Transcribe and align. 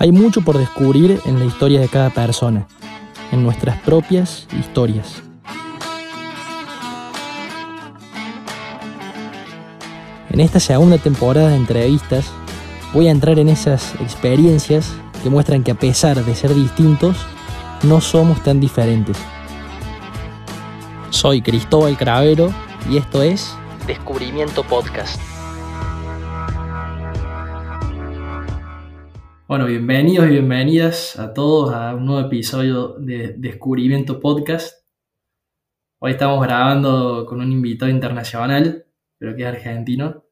Hay 0.00 0.12
mucho 0.12 0.42
por 0.42 0.56
descubrir 0.56 1.20
en 1.26 1.40
la 1.40 1.44
historia 1.44 1.80
de 1.80 1.88
cada 1.88 2.10
persona, 2.10 2.68
en 3.32 3.42
nuestras 3.42 3.80
propias 3.82 4.46
historias. 4.56 5.22
En 10.30 10.38
esta 10.38 10.60
segunda 10.60 10.98
temporada 10.98 11.48
de 11.48 11.56
entrevistas 11.56 12.30
voy 12.94 13.08
a 13.08 13.10
entrar 13.10 13.40
en 13.40 13.48
esas 13.48 13.94
experiencias 13.96 14.92
que 15.24 15.30
muestran 15.30 15.64
que 15.64 15.72
a 15.72 15.74
pesar 15.74 16.24
de 16.24 16.34
ser 16.36 16.54
distintos, 16.54 17.16
no 17.82 18.00
somos 18.00 18.40
tan 18.44 18.60
diferentes. 18.60 19.16
Soy 21.10 21.42
Cristóbal 21.42 21.96
Cravero 21.96 22.52
y 22.88 22.98
esto 22.98 23.20
es 23.20 23.52
Descubrimiento 23.88 24.62
Podcast. 24.62 25.27
Bueno, 29.48 29.64
bienvenidos 29.64 30.26
y 30.26 30.32
bienvenidas 30.32 31.18
a 31.18 31.32
todos 31.32 31.74
a 31.74 31.94
un 31.94 32.04
nuevo 32.04 32.26
episodio 32.26 32.98
de 32.98 33.32
Descubrimiento 33.38 34.20
Podcast. 34.20 34.86
Hoy 36.00 36.10
estamos 36.10 36.44
grabando 36.44 37.24
con 37.24 37.40
un 37.40 37.50
invitado 37.50 37.90
internacional, 37.90 38.84
pero 39.16 39.34
que 39.34 39.44
es 39.44 39.48
argentino. 39.48 40.26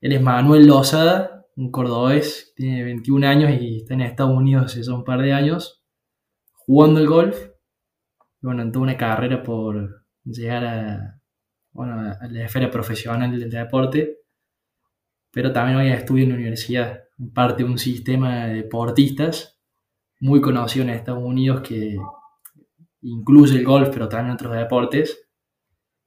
Él 0.00 0.12
es 0.12 0.22
Manuel 0.22 0.68
Lozada, 0.68 1.44
un 1.56 1.72
cordobés, 1.72 2.52
tiene 2.54 2.84
21 2.84 3.26
años 3.26 3.60
y 3.60 3.78
está 3.78 3.94
en 3.94 4.02
Estados 4.02 4.36
Unidos 4.36 4.76
hace 4.76 4.88
un 4.92 5.02
par 5.02 5.22
de 5.22 5.32
años, 5.32 5.84
jugando 6.52 7.00
el 7.00 7.08
golf. 7.08 7.36
Bueno, 8.40 8.62
en 8.62 8.70
toda 8.70 8.84
una 8.84 8.96
carrera 8.96 9.42
por 9.42 10.04
llegar 10.22 10.64
a, 10.66 11.20
bueno, 11.72 11.94
a 11.98 12.28
la 12.28 12.44
esfera 12.44 12.70
profesional 12.70 13.36
del 13.36 13.50
deporte, 13.50 14.19
pero 15.30 15.52
también 15.52 15.78
hoy 15.78 15.88
estudia 15.88 16.24
en 16.24 16.30
la 16.30 16.34
universidad 16.36 17.00
parte 17.34 17.62
de 17.62 17.68
un 17.68 17.78
sistema 17.78 18.46
de 18.46 18.54
deportistas 18.54 19.60
muy 20.20 20.40
conocido 20.40 20.84
en 20.84 20.90
Estados 20.90 21.22
Unidos 21.22 21.60
que 21.60 21.96
incluye 23.02 23.58
el 23.58 23.64
golf, 23.64 23.90
pero 23.92 24.08
también 24.08 24.34
otros 24.34 24.54
deportes. 24.54 25.28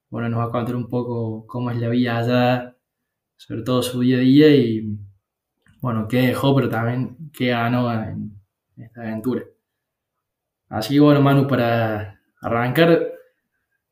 Bueno, 0.10 0.30
nos 0.30 0.40
va 0.40 0.46
a 0.46 0.52
contar 0.52 0.76
un 0.76 0.88
poco 0.88 1.46
cómo 1.48 1.72
es 1.72 1.78
la 1.78 1.90
vida 1.90 2.18
allá, 2.20 2.78
sobre 3.36 3.64
todo 3.64 3.82
su 3.82 4.02
día 4.02 4.18
a 4.18 4.22
día 4.22 4.56
y, 4.56 4.98
bueno, 5.82 6.08
qué 6.08 6.28
dejó, 6.28 6.56
pero 6.56 6.70
también 6.70 7.32
qué 7.34 7.48
ganó 7.48 7.92
en 7.92 8.40
esta 8.78 9.02
aventura. 9.02 9.44
Así 10.70 10.96
que, 10.96 11.00
bueno, 11.00 11.22
Manu, 11.22 11.48
para 11.48 12.20
arrancar, 12.42 13.12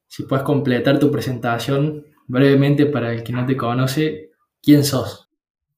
si 0.07 0.23
puedes 0.23 0.43
completar 0.43 0.99
tu 0.99 1.11
presentación 1.11 2.05
brevemente 2.27 2.85
para 2.85 3.13
el 3.13 3.23
que 3.23 3.33
no 3.33 3.45
te 3.45 3.57
conoce, 3.57 4.30
¿quién 4.61 4.83
sos? 4.83 5.29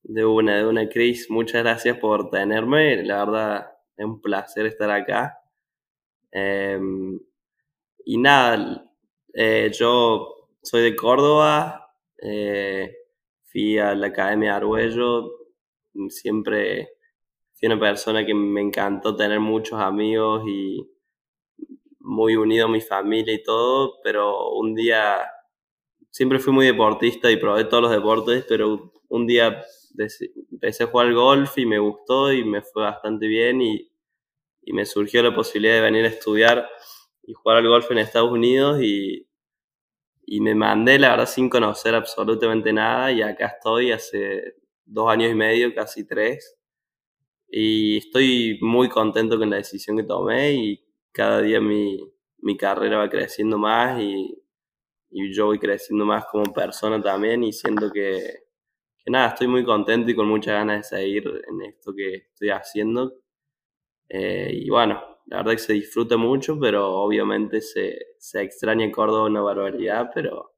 De 0.03 0.25
una, 0.25 0.57
de 0.57 0.67
una, 0.67 0.89
Chris. 0.89 1.29
Muchas 1.29 1.63
gracias 1.63 1.97
por 1.97 2.29
tenerme. 2.29 3.03
La 3.03 3.25
verdad, 3.25 3.71
es 3.97 4.05
un 4.05 4.21
placer 4.21 4.65
estar 4.65 4.89
acá. 4.91 5.39
Em, 6.31 7.19
y 8.05 8.17
nada, 8.17 8.85
eh, 9.33 9.71
yo 9.73 10.49
soy 10.61 10.83
de 10.83 10.95
Córdoba. 10.95 11.95
Eh, 12.21 12.95
fui 13.45 13.77
a 13.77 13.95
la 13.95 14.07
Academia 14.07 14.55
Arguello. 14.57 15.31
Siempre 16.09 16.89
fui 17.53 17.67
una 17.67 17.79
persona 17.79 18.25
que 18.25 18.33
me 18.33 18.61
encantó 18.61 19.15
tener 19.15 19.39
muchos 19.39 19.79
amigos 19.79 20.43
y 20.47 20.89
muy 21.99 22.35
unido 22.35 22.65
a 22.65 22.69
mi 22.69 22.81
familia 22.81 23.33
y 23.33 23.43
todo, 23.43 23.99
pero 24.03 24.51
un 24.51 24.75
día 24.75 25.21
siempre 26.13 26.37
fui 26.37 26.53
muy 26.53 26.67
deportista 26.67 27.31
y 27.31 27.37
probé 27.37 27.65
todos 27.65 27.83
los 27.83 27.91
deportes, 27.91 28.45
pero 28.47 28.93
un 29.09 29.25
día 29.25 29.63
empecé 30.51 30.83
a 30.83 30.87
jugar 30.87 31.07
al 31.07 31.15
golf 31.15 31.57
y 31.57 31.65
me 31.65 31.79
gustó 31.79 32.31
y 32.31 32.45
me 32.45 32.61
fue 32.61 32.83
bastante 32.83 33.25
bien 33.25 33.61
y, 33.61 33.91
y, 34.61 34.73
me 34.73 34.85
surgió 34.85 35.23
la 35.23 35.33
posibilidad 35.33 35.73
de 35.73 35.81
venir 35.81 36.05
a 36.05 36.09
estudiar 36.09 36.69
y 37.23 37.33
jugar 37.33 37.57
al 37.57 37.67
golf 37.67 37.89
en 37.89 37.97
Estados 37.97 38.31
Unidos 38.31 38.79
y, 38.83 39.27
y 40.27 40.39
me 40.39 40.53
mandé, 40.53 40.99
la 40.99 41.09
verdad, 41.09 41.25
sin 41.25 41.49
conocer 41.49 41.95
absolutamente 41.95 42.71
nada 42.71 43.11
y 43.11 43.23
acá 43.23 43.47
estoy 43.47 43.91
hace 43.91 44.55
dos 44.85 45.09
años 45.11 45.31
y 45.31 45.35
medio, 45.35 45.73
casi 45.73 46.05
tres. 46.05 46.55
Y 47.49 47.97
estoy 47.97 48.59
muy 48.61 48.87
contento 48.87 49.39
con 49.39 49.49
la 49.49 49.57
decisión 49.57 49.97
que 49.97 50.03
tomé 50.03 50.53
y 50.53 50.85
cada 51.11 51.41
día 51.41 51.59
mi, 51.59 51.97
mi 52.37 52.55
carrera 52.55 52.99
va 52.99 53.09
creciendo 53.09 53.57
más 53.57 53.99
y, 53.99 54.42
y 55.13 55.31
yo 55.31 55.45
voy 55.45 55.59
creciendo 55.59 56.05
más 56.05 56.25
como 56.25 56.51
persona 56.51 57.01
también 57.01 57.43
y 57.43 57.53
siento 57.53 57.91
que, 57.91 58.45
que 58.97 59.11
nada, 59.11 59.29
estoy 59.29 59.47
muy 59.47 59.63
contento 59.63 60.09
y 60.09 60.15
con 60.15 60.27
muchas 60.27 60.55
ganas 60.55 60.89
de 60.89 60.97
seguir 60.97 61.23
en 61.47 61.61
esto 61.61 61.93
que 61.93 62.15
estoy 62.15 62.49
haciendo. 62.49 63.13
Eh, 64.09 64.49
y 64.51 64.69
bueno, 64.69 65.01
la 65.27 65.37
verdad 65.37 65.51
que 65.51 65.59
se 65.59 65.73
disfruta 65.73 66.17
mucho, 66.17 66.59
pero 66.59 66.91
obviamente 66.91 67.61
se, 67.61 67.97
se 68.17 68.41
extraña 68.41 68.85
en 68.85 68.91
Córdoba 68.91 69.27
una 69.27 69.41
barbaridad, 69.41 70.09
pero, 70.13 70.55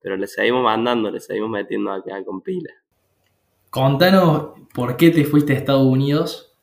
pero 0.00 0.16
le 0.16 0.26
seguimos 0.26 0.64
mandando, 0.64 1.10
le 1.10 1.20
seguimos 1.20 1.50
metiendo 1.50 1.92
acá 1.92 2.24
con 2.24 2.40
pila. 2.40 2.72
Contanos 3.68 4.52
por 4.72 4.96
qué 4.96 5.10
te 5.10 5.24
fuiste 5.24 5.52
a 5.52 5.56
Estados 5.56 5.86
Unidos 5.86 6.56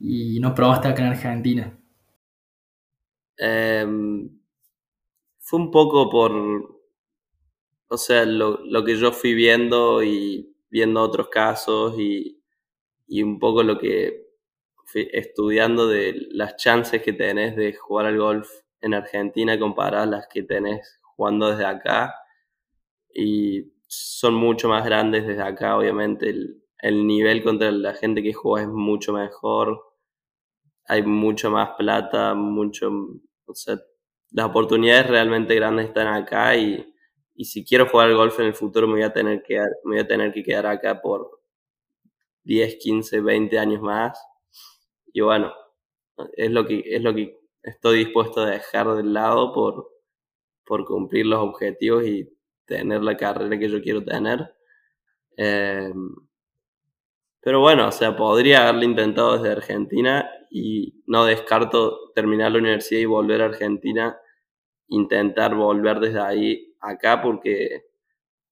y 0.00 0.40
no 0.40 0.54
probaste 0.54 0.88
acá 0.88 1.02
en 1.02 1.08
Argentina. 1.08 1.78
Em, 3.36 4.39
fue 5.50 5.58
un 5.58 5.72
poco 5.72 6.08
por, 6.08 6.32
o 7.88 7.96
sea, 7.96 8.24
lo, 8.24 8.60
lo, 8.64 8.84
que 8.84 8.94
yo 8.96 9.10
fui 9.10 9.34
viendo 9.34 10.00
y 10.00 10.54
viendo 10.70 11.02
otros 11.02 11.28
casos 11.28 11.98
y, 11.98 12.40
y 13.08 13.24
un 13.24 13.40
poco 13.40 13.64
lo 13.64 13.76
que 13.76 14.28
fui 14.86 15.08
estudiando 15.12 15.88
de 15.88 16.14
las 16.30 16.54
chances 16.54 17.02
que 17.02 17.12
tenés 17.12 17.56
de 17.56 17.74
jugar 17.74 18.06
al 18.06 18.18
golf 18.18 18.48
en 18.80 18.94
Argentina 18.94 19.58
comparadas 19.58 20.06
a 20.06 20.10
las 20.10 20.28
que 20.28 20.44
tenés 20.44 21.00
jugando 21.02 21.50
desde 21.50 21.64
acá. 21.64 22.14
Y 23.12 23.72
son 23.88 24.34
mucho 24.34 24.68
más 24.68 24.84
grandes 24.84 25.26
desde 25.26 25.42
acá, 25.42 25.76
obviamente. 25.76 26.30
El, 26.30 26.62
el 26.78 27.08
nivel 27.08 27.42
contra 27.42 27.72
la 27.72 27.94
gente 27.94 28.22
que 28.22 28.32
juega 28.32 28.68
es 28.68 28.72
mucho 28.72 29.12
mejor. 29.12 29.82
Hay 30.86 31.02
mucho 31.02 31.50
más 31.50 31.70
plata, 31.76 32.34
mucho. 32.34 32.92
O 33.46 33.54
sea, 33.54 33.80
las 34.32 34.46
oportunidades 34.46 35.08
realmente 35.08 35.54
grandes 35.54 35.86
están 35.86 36.08
acá 36.08 36.56
y 36.56 36.90
y 37.40 37.46
si 37.46 37.64
quiero 37.64 37.88
jugar 37.88 38.08
al 38.08 38.16
golf 38.16 38.38
en 38.38 38.48
el 38.48 38.54
futuro 38.54 38.86
me 38.86 38.96
voy 38.96 39.02
a 39.02 39.14
tener 39.14 39.42
que, 39.42 39.58
me 39.84 39.94
voy 39.94 39.98
a 40.00 40.06
tener 40.06 40.30
que 40.30 40.42
quedar 40.42 40.66
acá 40.66 41.00
por 41.00 41.40
10, 42.44 42.76
15, 42.76 43.22
20 43.22 43.58
años 43.58 43.80
más. 43.80 44.22
Y 45.10 45.22
bueno, 45.22 45.50
es 46.34 46.50
lo 46.50 46.66
que, 46.66 46.82
es 46.84 47.02
lo 47.02 47.14
que 47.14 47.38
estoy 47.62 48.04
dispuesto 48.04 48.42
a 48.42 48.50
dejar 48.50 48.94
de 48.94 49.04
lado 49.04 49.54
por, 49.54 49.88
por 50.66 50.84
cumplir 50.84 51.24
los 51.24 51.38
objetivos 51.40 52.04
y 52.06 52.30
tener 52.66 53.02
la 53.02 53.16
carrera 53.16 53.58
que 53.58 53.70
yo 53.70 53.80
quiero 53.80 54.04
tener. 54.04 54.54
Eh, 55.38 55.94
pero 57.40 57.60
bueno, 57.60 57.88
o 57.88 57.92
sea, 57.92 58.14
podría 58.16 58.64
haberlo 58.64 58.84
intentado 58.84 59.38
desde 59.38 59.52
Argentina 59.52 60.30
y 60.50 61.02
no 61.06 61.24
descarto 61.24 61.99
terminar 62.14 62.52
la 62.52 62.58
universidad 62.58 63.00
y 63.00 63.04
volver 63.06 63.42
a 63.42 63.46
Argentina, 63.46 64.18
intentar 64.88 65.54
volver 65.54 66.00
desde 66.00 66.20
ahí 66.20 66.74
acá 66.80 67.22
porque, 67.22 67.86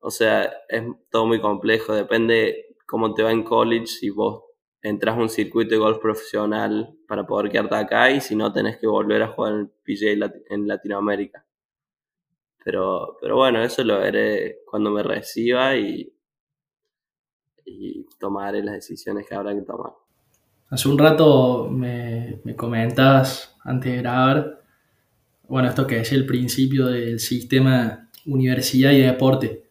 o 0.01 0.11
sea, 0.11 0.45
es 0.69 0.85
todo 1.11 1.27
muy 1.27 1.41
complejo, 1.41 1.95
depende 1.95 2.77
cómo 2.87 3.15
te 3.15 3.23
va 3.23 3.33
en 3.33 3.43
college, 3.45 3.87
si 3.87 4.11
vos 4.11 4.45
entras 4.83 5.17
a 5.17 5.21
un 5.21 5.29
circuito 5.29 5.75
de 5.75 5.81
golf 5.81 5.99
profesional 5.99 6.97
para 7.07 7.27
poder 7.27 7.51
quedarte 7.51 7.75
acá 7.75 8.11
y 8.11 8.21
si 8.21 8.37
no 8.37 8.53
tenés 8.53 8.79
que 8.79 8.87
volver 8.87 9.23
a 9.23 9.29
jugar 9.29 9.55
en 9.55 9.69
PGA 9.85 10.33
en 10.51 10.69
Latinoamérica. 10.69 11.45
Pero, 12.65 13.17
pero 13.21 13.37
bueno, 13.37 13.63
eso 13.63 13.83
lo 13.85 13.99
veré 13.99 14.59
cuando 14.67 14.91
me 14.91 15.03
reciba 15.03 15.77
y, 15.77 16.13
y 17.65 18.05
tomaré 18.19 18.63
las 18.63 18.75
decisiones 18.75 19.27
que 19.27 19.35
habrá 19.35 19.55
que 19.55 19.63
tomar. 19.63 19.93
Hace 20.71 20.89
un 20.89 20.99
rato 20.99 21.69
me, 21.71 22.41
me 22.45 22.55
comentabas 22.55 23.57
antes 23.65 23.93
de 23.93 23.99
grabar, 23.99 24.63
bueno, 25.49 25.69
esto 25.69 25.87
que 25.87 26.01
es 26.01 26.13
el 26.13 26.27
principio 26.27 26.87
del 26.87 27.21
sistema 27.21 28.11
universidad 28.27 28.93
y 28.93 29.01
deporte. 29.01 29.65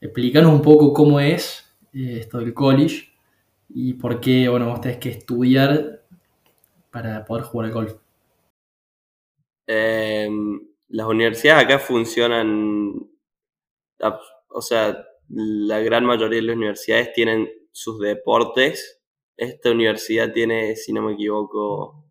Explícanos 0.00 0.52
un 0.52 0.62
poco 0.62 0.92
cómo 0.92 1.18
es 1.20 1.64
eh, 1.94 2.18
esto 2.20 2.38
del 2.38 2.52
college 2.52 3.12
y 3.68 3.94
por 3.94 4.20
qué, 4.20 4.48
bueno, 4.48 4.68
vos 4.68 4.80
tenés 4.80 4.98
que 4.98 5.10
estudiar 5.10 6.02
para 6.90 7.24
poder 7.24 7.44
jugar 7.44 7.66
al 7.68 7.72
golf. 7.72 7.94
Em, 9.66 10.60
las 10.88 11.06
universidades 11.06 11.64
acá 11.64 11.78
funcionan, 11.78 13.08
o 14.48 14.60
sea, 14.60 15.06
la 15.28 15.78
gran 15.80 16.04
mayoría 16.04 16.40
de 16.40 16.46
las 16.46 16.56
universidades 16.56 17.12
tienen 17.14 17.48
sus 17.70 17.98
deportes. 18.00 19.01
Esta 19.36 19.70
universidad 19.70 20.32
tiene, 20.32 20.76
si 20.76 20.92
no 20.92 21.02
me 21.02 21.14
equivoco, 21.14 22.04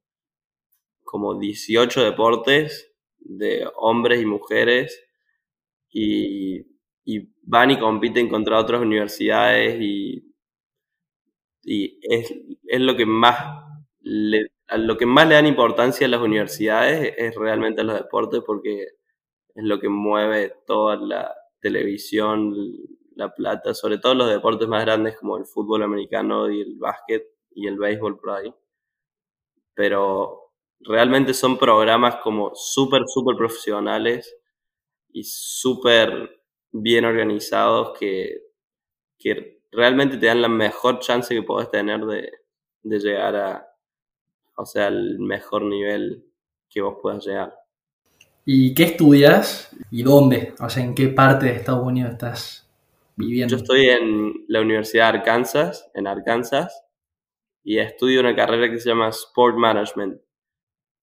como 1.04 1.40
18 1.40 2.04
deportes 2.04 2.92
de 3.20 3.70
hombres 3.76 4.22
y 4.22 4.26
mujeres 4.26 5.04
y, 5.90 6.66
van 7.44 7.72
y 7.72 7.80
compiten 7.80 8.30
contra 8.30 8.60
otras 8.60 8.82
universidades 8.82 9.78
y 9.82 10.24
es, 11.64 12.34
es 12.64 12.80
lo 12.80 12.96
que 12.96 13.06
más 13.06 13.62
le, 14.02 14.52
lo 14.78 14.98
que 14.98 15.06
más 15.06 15.28
le 15.28 15.36
dan 15.36 15.48
importancia 15.48 16.08
a 16.08 16.10
las 16.10 16.22
universidades 16.22 17.14
es 17.18 17.36
realmente 17.36 17.82
a 17.82 17.84
los 17.84 17.96
deportes 17.96 18.42
porque 18.46 18.84
es 18.84 19.64
lo 19.64 19.80
que 19.80 19.90
mueve 19.90 20.54
toda 20.66 20.96
la 20.96 21.34
televisión, 21.60 22.56
la 23.22 23.34
plata, 23.34 23.74
sobre 23.74 24.00
todo 24.00 24.16
los 24.16 24.30
deportes 24.30 24.68
más 24.68 24.84
grandes 24.84 25.18
como 25.18 25.38
el 25.38 25.46
fútbol 25.46 25.84
americano 25.84 26.50
y 26.50 26.62
el 26.62 26.76
básquet 26.78 27.24
y 27.52 27.68
el 27.68 27.78
béisbol 27.78 28.20
por 28.20 28.32
ahí. 28.32 28.54
Pero 29.74 30.52
realmente 30.80 31.34
son 31.34 31.58
programas 31.58 32.18
como 32.18 32.54
súper, 32.56 33.04
súper 33.08 33.36
profesionales 33.38 34.36
y 35.14 35.24
súper 35.24 36.42
bien 36.72 37.06
organizados 37.06 37.98
que, 37.98 38.42
que 39.18 39.62
realmente 39.72 40.18
te 40.18 40.26
dan 40.26 40.42
la 40.42 40.50
mejor 40.50 41.00
chance 41.00 41.34
que 41.34 41.44
puedes 41.44 41.70
tener 41.70 42.02
de, 42.06 42.32
de 42.84 43.00
llegar 43.00 43.36
a, 43.36 43.76
o 44.56 44.66
sea, 44.66 44.88
al 44.88 45.20
mejor 45.20 45.64
nivel 45.64 46.26
que 46.70 46.82
vos 46.82 46.98
puedas 47.02 47.26
llegar. 47.26 47.56
¿Y 48.46 48.74
qué 48.74 48.84
estudias 48.84 49.70
y 49.92 50.04
dónde? 50.04 50.56
O 50.60 50.70
sea, 50.70 50.84
¿en 50.84 50.96
qué 50.96 51.10
parte 51.10 51.46
de 51.46 51.54
Estados 51.54 51.86
Unidos 51.86 52.14
estás 52.14 52.71
Yo 53.18 53.58
estoy 53.58 53.90
en 53.90 54.46
la 54.48 54.62
Universidad 54.62 55.12
de 55.12 55.20
Arkansas, 55.20 55.90
en 55.94 56.08
Arkansas, 56.08 56.84
y 57.64 57.78
estudio 57.78 58.22
una 58.22 58.36
carrera 58.36 58.72
que 58.72 58.80
se 58.80 58.90
llama 58.90 59.10
Sport 59.10 59.58
Management, 59.58 60.22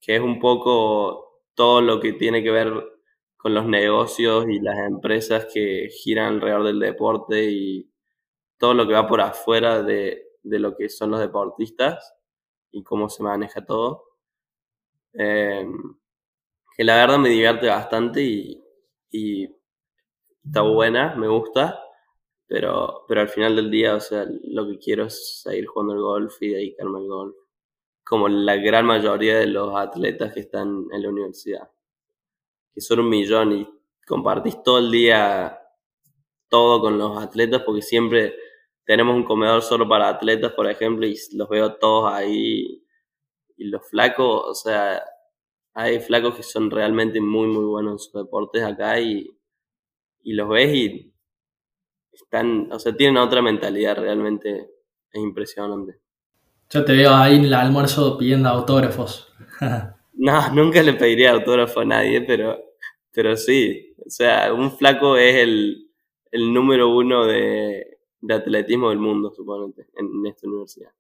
que 0.00 0.16
es 0.16 0.20
un 0.20 0.40
poco 0.40 1.43
todo 1.55 1.81
lo 1.81 2.00
que 2.00 2.14
tiene 2.14 2.43
que 2.43 2.50
ver 2.50 2.72
con 3.37 3.55
los 3.55 3.66
negocios 3.66 4.46
y 4.49 4.58
las 4.60 4.78
empresas 4.78 5.46
que 5.52 5.88
giran 5.90 6.34
alrededor 6.34 6.64
del 6.64 6.81
deporte 6.81 7.50
y 7.50 7.90
todo 8.58 8.75
lo 8.75 8.87
que 8.87 8.94
va 8.94 9.06
por 9.06 9.20
afuera 9.20 9.82
de, 9.82 10.28
de 10.43 10.58
lo 10.58 10.76
que 10.76 10.88
son 10.88 11.11
los 11.12 11.20
deportistas 11.20 12.14
y 12.72 12.82
cómo 12.82 13.08
se 13.08 13.22
maneja 13.22 13.64
todo. 13.64 14.04
Eh, 15.12 15.66
que 16.76 16.84
la 16.84 16.96
verdad 16.96 17.19
me 17.19 17.28
divierte 17.28 17.66
bastante 17.66 18.22
y, 18.22 19.54
está 20.44 20.62
buena, 20.62 21.14
me 21.16 21.28
gusta, 21.28 21.81
pero, 22.49 23.05
pero 23.06 23.21
al 23.21 23.29
final 23.29 23.55
del 23.56 23.71
día, 23.71 23.95
o 23.95 24.00
sea, 24.00 24.27
lo 24.45 24.67
que 24.67 24.79
quiero 24.79 25.05
es 25.05 25.43
seguir 25.43 25.67
jugando 25.67 25.95
el 25.95 26.00
golf 26.00 26.43
y 26.43 26.49
dedicarme 26.49 26.99
al 26.99 27.06
golf, 27.06 27.37
como 28.03 28.29
la 28.29 28.56
gran 28.56 28.87
mayoría 28.87 29.39
de 29.39 29.47
los 29.47 29.77
atletas 29.77 30.33
que 30.33 30.41
están 30.41 30.87
en 30.93 31.03
la 31.03 31.11
universidad, 31.11 31.71
que 32.73 32.81
son 32.81 33.00
un 33.00 33.11
millón 33.11 33.53
y 33.53 33.69
compartís 34.06 34.62
todo 34.62 34.79
el 34.79 34.91
día 34.91 35.59
todo 36.49 36.81
con 36.81 36.99
los 36.99 37.23
atletas 37.23 37.62
porque 37.65 37.83
siempre 37.83 38.35
tenemos 38.85 39.15
un 39.15 39.25
comedor 39.25 39.62
solo 39.62 39.87
para 39.87 40.09
atletas, 40.09 40.53
por 40.53 40.69
ejemplo, 40.71 41.06
y 41.06 41.15
los 41.35 41.49
veo 41.49 41.75
todos 41.75 42.11
ahí. 42.11 42.83
Y 43.56 43.65
los 43.65 43.87
flacos, 43.91 44.45
o 44.47 44.55
sea, 44.55 45.03
hay 45.75 46.00
flacos 46.00 46.37
que 46.37 46.43
son 46.43 46.71
realmente 46.71 47.21
muy, 47.21 47.49
muy 47.49 47.65
buenos 47.65 47.93
en 47.93 47.99
sus 47.99 48.12
deportes 48.15 48.62
acá 48.62 48.99
y, 49.00 49.31
y 50.23 50.33
los 50.33 50.49
ves 50.49 50.75
y 50.75 51.12
están, 52.25 52.69
o 52.73 52.79
sea, 52.79 52.97
tienen 52.97 53.17
otra 53.17 53.43
mentalidad, 53.43 53.97
realmente 53.97 54.70
es 55.12 55.20
impresionante. 55.20 55.99
Yo 56.70 56.85
te 56.85 56.93
veo 56.93 57.15
ahí 57.15 57.37
en 57.37 57.44
el 57.44 57.55
almuerzo 57.55 58.19
pidiendo 58.19 58.49
autógrafos. 58.49 59.32
no, 60.15 60.55
nunca 60.55 60.82
le 60.82 60.94
pediría 60.94 61.32
autógrafo 61.32 61.81
a 61.81 61.85
nadie, 61.85 62.20
pero, 62.23 62.59
pero 63.11 63.37
sí, 63.37 63.94
o 64.05 64.11
sea, 64.11 64.53
un 64.53 64.70
flaco 64.70 65.17
es 65.17 65.37
el, 65.37 65.91
el 66.31 66.53
número 66.53 66.94
uno 66.94 67.25
de, 67.25 67.99
de 68.21 68.35
atletismo 68.35 68.91
del 68.91 68.99
mundo, 68.99 69.32
suponete, 69.35 69.87
en, 69.97 70.26
esta 70.26 70.47
universidad. 70.47 70.91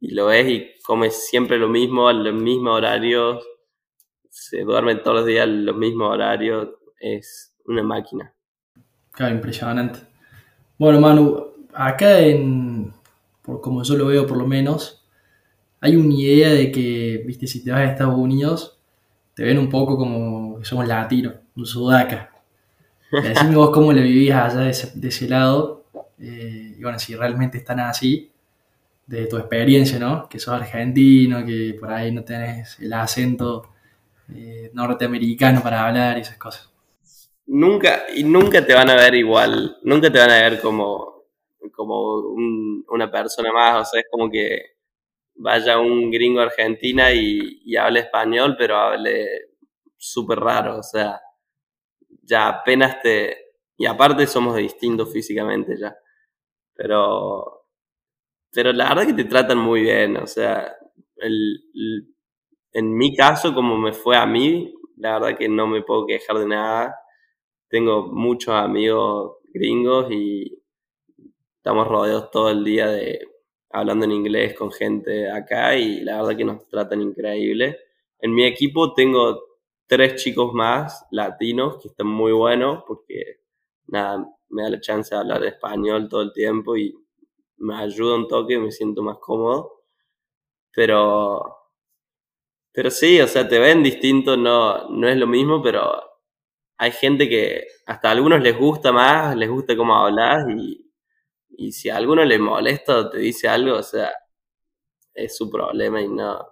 Y 0.00 0.14
lo 0.14 0.26
ves 0.26 0.48
y 0.48 0.82
comes 0.82 1.28
siempre 1.28 1.58
lo 1.58 1.68
mismo, 1.68 2.08
a 2.08 2.12
los 2.12 2.34
mismos 2.34 2.76
horarios, 2.76 3.46
se 4.30 4.62
duerme 4.62 4.96
todos 4.96 5.18
los 5.18 5.26
días 5.26 5.44
a 5.44 5.46
los 5.46 5.76
mismos 5.76 6.10
horarios, 6.10 6.70
es 6.98 7.54
una 7.66 7.82
máquina. 7.82 8.34
Claro, 9.12 9.34
impresionante. 9.34 10.00
Bueno, 10.80 10.98
Manu, 10.98 11.44
acá 11.74 12.20
en, 12.20 12.90
por 13.42 13.60
como 13.60 13.82
yo 13.82 13.98
lo 13.98 14.06
veo 14.06 14.26
por 14.26 14.38
lo 14.38 14.46
menos, 14.46 15.04
hay 15.78 15.94
una 15.94 16.14
idea 16.14 16.48
de 16.54 16.72
que, 16.72 17.22
viste, 17.26 17.46
si 17.46 17.62
te 17.62 17.70
vas 17.70 17.80
a 17.80 17.84
Estados 17.84 18.18
Unidos, 18.18 18.78
te 19.34 19.44
ven 19.44 19.58
un 19.58 19.68
poco 19.68 19.98
como 19.98 20.58
que 20.58 20.64
somos 20.64 20.88
latinos, 20.88 21.34
un 21.54 21.66
sudaca. 21.66 22.30
Decime 23.12 23.56
vos 23.56 23.68
cómo 23.68 23.92
le 23.92 24.00
vivías 24.00 24.54
allá 24.54 24.64
de 24.64 24.70
ese, 24.70 24.98
de 24.98 25.08
ese 25.08 25.28
lado 25.28 25.84
eh, 26.18 26.76
y 26.78 26.82
bueno, 26.82 26.98
si 26.98 27.14
realmente 27.14 27.58
están 27.58 27.80
así, 27.80 28.30
de 29.06 29.26
tu 29.26 29.36
experiencia, 29.36 29.98
¿no? 29.98 30.30
Que 30.30 30.38
sos 30.38 30.54
argentino, 30.54 31.44
que 31.44 31.76
por 31.78 31.92
ahí 31.92 32.10
no 32.10 32.24
tenés 32.24 32.80
el 32.80 32.94
acento 32.94 33.68
eh, 34.34 34.70
norteamericano 34.72 35.62
para 35.62 35.86
hablar 35.86 36.16
y 36.16 36.22
esas 36.22 36.38
cosas. 36.38 36.69
Nunca, 37.52 38.04
y 38.14 38.22
nunca 38.22 38.64
te 38.64 38.74
van 38.74 38.90
a 38.90 38.94
ver 38.94 39.12
igual, 39.16 39.76
nunca 39.82 40.08
te 40.12 40.20
van 40.20 40.30
a 40.30 40.40
ver 40.48 40.60
como, 40.60 41.24
como 41.72 42.20
una 42.88 43.10
persona 43.10 43.52
más, 43.52 43.88
o 43.88 43.90
sea, 43.90 44.00
es 44.00 44.06
como 44.08 44.30
que 44.30 44.76
vaya 45.34 45.80
un 45.80 46.12
gringo 46.12 46.38
a 46.38 46.44
Argentina 46.44 47.12
y, 47.12 47.76
hable 47.76 48.00
español, 48.00 48.54
pero 48.56 48.76
hable 48.76 49.26
súper 49.96 50.38
raro, 50.38 50.78
o 50.78 50.82
sea, 50.84 51.20
ya 52.22 52.48
apenas 52.48 53.02
te... 53.02 53.36
Y 53.76 53.86
aparte 53.86 54.28
somos 54.28 54.54
distintos 54.56 55.12
físicamente 55.12 55.76
ya. 55.76 55.96
Pero, 56.74 57.66
pero 58.52 58.72
la 58.72 58.90
verdad 58.90 59.06
que 59.06 59.24
te 59.24 59.24
tratan 59.24 59.58
muy 59.58 59.82
bien, 59.82 60.16
o 60.18 60.26
sea, 60.28 60.72
el, 61.16 61.64
en 62.72 62.96
mi 62.96 63.16
caso, 63.16 63.52
como 63.54 63.76
me 63.76 63.92
fue 63.92 64.16
a 64.16 64.26
mí, 64.26 64.72
la 64.98 65.18
verdad 65.18 65.36
que 65.36 65.48
no 65.48 65.66
me 65.66 65.82
puedo 65.82 66.06
quejar 66.06 66.38
de 66.38 66.46
nada. 66.46 66.96
Tengo 67.70 68.02
muchos 68.08 68.52
amigos 68.52 69.36
gringos 69.54 70.10
y 70.10 70.60
estamos 71.58 71.86
rodeados 71.86 72.28
todo 72.32 72.50
el 72.50 72.64
día 72.64 72.88
de 72.88 73.20
hablando 73.70 74.06
en 74.06 74.10
inglés 74.10 74.54
con 74.54 74.72
gente 74.72 75.30
acá 75.30 75.76
y 75.76 76.00
la 76.00 76.16
verdad 76.16 76.36
que 76.36 76.44
nos 76.44 76.66
tratan 76.66 77.00
increíble. 77.00 77.78
En 78.18 78.34
mi 78.34 78.44
equipo 78.44 78.92
tengo 78.92 79.40
tres 79.86 80.20
chicos 80.20 80.52
más 80.52 81.06
latinos 81.12 81.78
que 81.80 81.86
están 81.86 82.08
muy 82.08 82.32
buenos 82.32 82.82
porque 82.88 83.38
nada, 83.86 84.26
me 84.48 84.64
da 84.64 84.70
la 84.70 84.80
chance 84.80 85.14
de 85.14 85.20
hablar 85.20 85.44
español 85.44 86.08
todo 86.08 86.22
el 86.22 86.32
tiempo 86.32 86.76
y 86.76 86.92
me 87.58 87.76
ayuda 87.76 88.16
un 88.16 88.26
toque, 88.26 88.58
me 88.58 88.72
siento 88.72 89.00
más 89.04 89.18
cómodo. 89.18 89.84
Pero, 90.72 91.40
pero 92.72 92.90
sí, 92.90 93.20
o 93.20 93.28
sea, 93.28 93.46
te 93.48 93.60
ven 93.60 93.84
distinto, 93.84 94.36
no, 94.36 94.88
no 94.88 95.08
es 95.08 95.16
lo 95.16 95.28
mismo, 95.28 95.62
pero 95.62 96.09
hay 96.82 96.92
gente 96.92 97.28
que 97.28 97.66
hasta 97.84 98.08
a 98.08 98.12
algunos 98.12 98.40
les 98.40 98.56
gusta 98.56 98.90
más, 98.90 99.36
les 99.36 99.50
gusta 99.50 99.76
cómo 99.76 99.94
hablas 99.94 100.46
y, 100.48 100.90
y 101.50 101.72
si 101.72 101.90
a 101.90 101.96
alguno 101.98 102.24
le 102.24 102.38
molesta 102.38 102.96
o 102.96 103.10
te 103.10 103.18
dice 103.18 103.48
algo, 103.48 103.76
o 103.76 103.82
sea, 103.82 104.10
es 105.12 105.36
su 105.36 105.50
problema 105.50 106.00
y 106.00 106.08
no, 106.08 106.42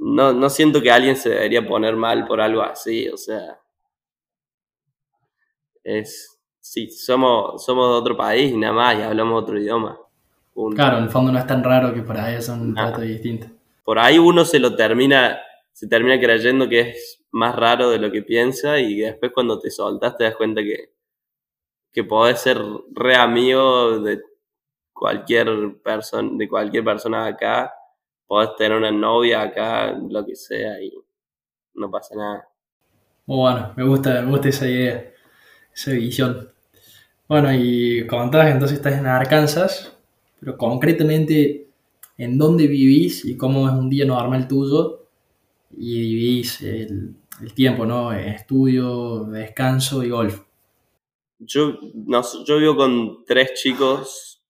no, 0.00 0.34
no 0.34 0.50
siento 0.50 0.82
que 0.82 0.90
alguien 0.90 1.16
se 1.16 1.30
debería 1.30 1.66
poner 1.66 1.96
mal 1.96 2.26
por 2.26 2.42
algo 2.42 2.60
así, 2.60 3.08
o 3.08 3.16
sea, 3.16 3.58
es, 5.82 6.38
sí, 6.60 6.90
somos, 6.90 7.64
somos 7.64 7.88
de 7.88 7.94
otro 8.00 8.14
país 8.14 8.52
y 8.52 8.58
nada 8.58 8.74
más, 8.74 8.98
y 8.98 9.00
hablamos 9.00 9.42
otro 9.42 9.58
idioma. 9.58 9.98
Claro, 10.74 10.98
en 10.98 11.04
el 11.04 11.10
fondo 11.10 11.32
no 11.32 11.38
es 11.38 11.46
tan 11.46 11.64
raro 11.64 11.94
que 11.94 12.02
por 12.02 12.18
ahí 12.18 12.42
son 12.42 12.60
un 12.60 12.74
trato 12.74 13.00
distinto. 13.00 13.46
Por 13.82 13.98
ahí 13.98 14.18
uno 14.18 14.44
se 14.44 14.58
lo 14.58 14.76
termina, 14.76 15.40
se 15.72 15.88
termina 15.88 16.20
creyendo 16.20 16.68
que 16.68 16.80
es 16.80 17.21
más 17.32 17.56
raro 17.56 17.90
de 17.90 17.98
lo 17.98 18.10
que 18.12 18.22
piensa 18.22 18.78
y 18.78 19.00
después 19.00 19.32
cuando 19.34 19.58
te 19.58 19.70
soltas 19.70 20.16
te 20.16 20.24
das 20.24 20.36
cuenta 20.36 20.62
que, 20.62 20.92
que 21.92 22.04
podés 22.04 22.40
ser 22.40 22.58
re 22.92 23.16
amigo 23.16 23.98
de 24.00 24.22
cualquier 24.92 25.78
persona, 25.82 26.30
de 26.34 26.48
cualquier 26.48 26.84
persona 26.84 27.26
acá, 27.26 27.72
podés 28.26 28.54
tener 28.56 28.78
una 28.78 28.90
novia 28.90 29.42
acá, 29.42 29.92
lo 29.92 30.24
que 30.24 30.36
sea, 30.36 30.80
y 30.80 30.92
no 31.74 31.90
pasa 31.90 32.14
nada. 32.16 32.48
Muy 33.26 33.38
bueno, 33.38 33.72
me 33.76 33.84
gusta, 33.84 34.22
me 34.22 34.30
gusta 34.30 34.48
esa 34.48 34.68
idea, 34.68 35.12
esa 35.74 35.92
visión. 35.92 36.50
Bueno, 37.28 37.52
y 37.52 38.06
comentabas 38.06 38.50
entonces 38.50 38.78
estás 38.78 38.94
en 38.94 39.06
Arkansas, 39.06 39.96
pero 40.38 40.56
concretamente, 40.56 41.68
¿en 42.18 42.38
dónde 42.38 42.66
vivís 42.66 43.24
y 43.24 43.36
cómo 43.36 43.68
es 43.68 43.74
un 43.74 43.88
día 43.88 44.04
normal 44.04 44.48
tuyo? 44.48 45.06
Y 45.70 46.00
vivís 46.00 46.60
el, 46.62 47.16
tiempo, 47.54 47.86
¿no? 47.86 48.12
Estudio, 48.12 49.24
descanso 49.24 50.02
y 50.02 50.10
golf. 50.10 50.40
Yo, 51.38 51.78
yo 52.46 52.58
vivo 52.58 52.76
con 52.76 53.24
tres 53.24 53.54
chicos, 53.54 54.42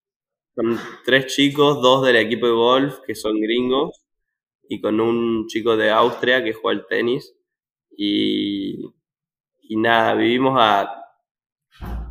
con 0.55 0.79
tres 1.05 1.27
chicos, 1.35 1.81
dos 1.83 2.05
del 2.07 2.17
equipo 2.17 2.47
de 2.47 2.53
golf 2.53 2.99
que 3.07 3.15
son 3.15 3.41
gringos 3.41 4.05
y 4.69 4.81
con 4.81 5.01
un 5.01 5.47
chico 5.49 5.77
de 5.77 5.91
Austria 5.91 6.45
que 6.45 6.53
juega 6.53 6.81
el 6.81 6.87
tenis. 6.87 7.35
Y, 7.97 8.79
y 9.63 9.77
nada, 9.77 10.15
vivimos 10.15 10.55
a 10.59 11.03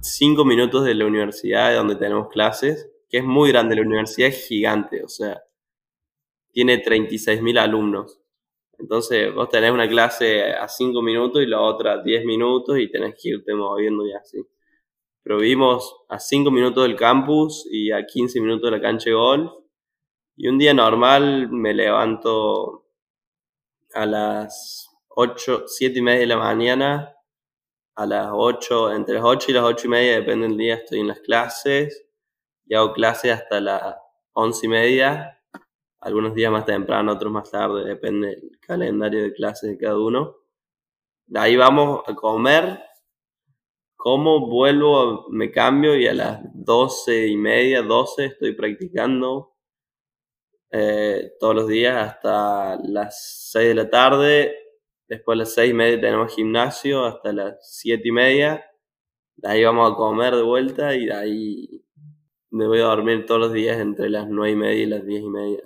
cinco 0.02 0.46
minutos 0.46 0.86
de 0.86 0.96
la 0.96 1.06
universidad 1.06 1.76
donde 1.76 1.96
tenemos 1.96 2.30
clases, 2.30 2.90
que 3.10 3.20
es 3.20 3.24
muy 3.24 3.52
grande, 3.52 3.76
la 3.76 3.82
universidad 3.84 4.30
es 4.30 4.48
gigante, 4.48 5.04
o 5.04 5.08
sea, 5.10 5.44
tiene 6.54 6.82
36.000 6.82 7.60
alumnos. 7.60 8.21
Entonces 8.82 9.32
vos 9.34 9.48
tenés 9.48 9.72
una 9.72 9.88
clase 9.88 10.44
a 10.54 10.68
5 10.68 11.04
minutos 11.04 11.44
y 11.44 11.46
la 11.46 11.62
otra 11.62 11.94
a 11.94 12.02
10 12.02 12.26
minutos 12.26 12.80
y 12.80 12.90
tenés 12.90 13.14
que 13.14 13.30
irte 13.30 13.54
moviendo 13.54 14.08
y 14.08 14.14
así. 14.14 14.44
Pero 15.22 15.38
vivimos 15.38 15.98
a 16.10 16.20
5 16.20 16.50
minutos 16.50 16.84
del 16.84 16.96
campus 16.96 17.68
y 17.72 17.92
a 17.92 18.04
15 18.06 18.42
minutos 18.42 18.72
de 18.72 18.78
la 18.78 18.82
cancha 18.82 19.12
de 19.12 19.16
golf. 19.16 19.52
Y 20.36 20.48
un 20.48 20.58
día 20.58 20.74
normal 20.74 21.50
me 21.52 21.76
levanto 21.76 22.88
a 23.94 24.06
las 24.08 24.90
8, 25.10 25.66
7 25.68 26.00
y 26.00 26.02
media 26.02 26.22
de 26.22 26.28
la 26.28 26.38
mañana, 26.38 27.16
a 27.96 28.06
las 28.08 28.30
8, 28.34 28.94
entre 28.94 29.16
las 29.16 29.24
8 29.26 29.52
y 29.52 29.54
las 29.54 29.64
8 29.64 29.86
y 29.86 29.90
media, 29.90 30.14
depende 30.14 30.48
del 30.48 30.58
día, 30.58 30.76
estoy 30.76 31.02
en 31.02 31.10
las 31.10 31.20
clases 31.20 32.08
y 32.66 32.74
hago 32.74 32.94
clases 32.94 33.34
hasta 33.34 33.62
las 33.62 33.96
11 34.34 34.66
y 34.66 34.70
media 34.70 35.41
algunos 36.02 36.34
días 36.34 36.52
más 36.52 36.66
temprano, 36.66 37.14
otros 37.14 37.32
más 37.32 37.50
tarde, 37.52 37.86
depende 37.86 38.30
del 38.30 38.60
calendario 38.60 39.24
de 39.24 39.34
clases 39.34 39.70
de 39.72 39.78
cada 39.78 39.98
uno. 40.00 40.38
De 41.28 41.40
ahí 41.40 41.56
vamos 41.56 42.02
a 42.08 42.16
comer, 42.16 42.80
como 43.96 44.48
vuelvo, 44.48 45.28
me 45.30 45.52
cambio 45.52 45.96
y 45.96 46.08
a 46.08 46.14
las 46.14 46.42
doce 46.54 47.28
y 47.28 47.38
media, 47.38 47.82
doce, 47.84 48.26
estoy 48.26 48.54
practicando 48.54 49.54
eh, 50.72 51.34
todos 51.40 51.56
los 51.56 51.68
días 51.68 51.96
hasta 51.96 52.78
las 52.84 53.50
6 53.52 53.68
de 53.70 53.76
la 53.76 53.90
tarde. 53.90 54.56
Después 55.08 55.36
a 55.36 55.40
las 55.40 55.54
seis 55.54 55.72
y 55.72 55.74
media 55.74 56.00
tenemos 56.00 56.34
gimnasio 56.34 57.04
hasta 57.06 57.34
las 57.34 57.58
siete 57.70 58.08
y 58.08 58.12
media. 58.14 58.66
De 59.36 59.50
ahí 59.50 59.64
vamos 59.64 59.92
a 59.92 59.96
comer 59.96 60.36
de 60.36 60.42
vuelta 60.42 60.96
y 60.96 61.08
de 61.08 61.14
ahí 61.14 61.86
me 62.52 62.66
voy 62.66 62.80
a 62.80 62.84
dormir 62.86 63.26
todos 63.26 63.42
los 63.42 63.54
días 63.54 63.78
entre 63.80 64.10
las 64.10 64.30
nueve 64.30 64.54
y 64.54 64.56
media 64.56 64.84
y 64.84 64.86
las 64.86 65.06
diez 65.06 65.22
y 65.24 65.30
media. 65.30 65.62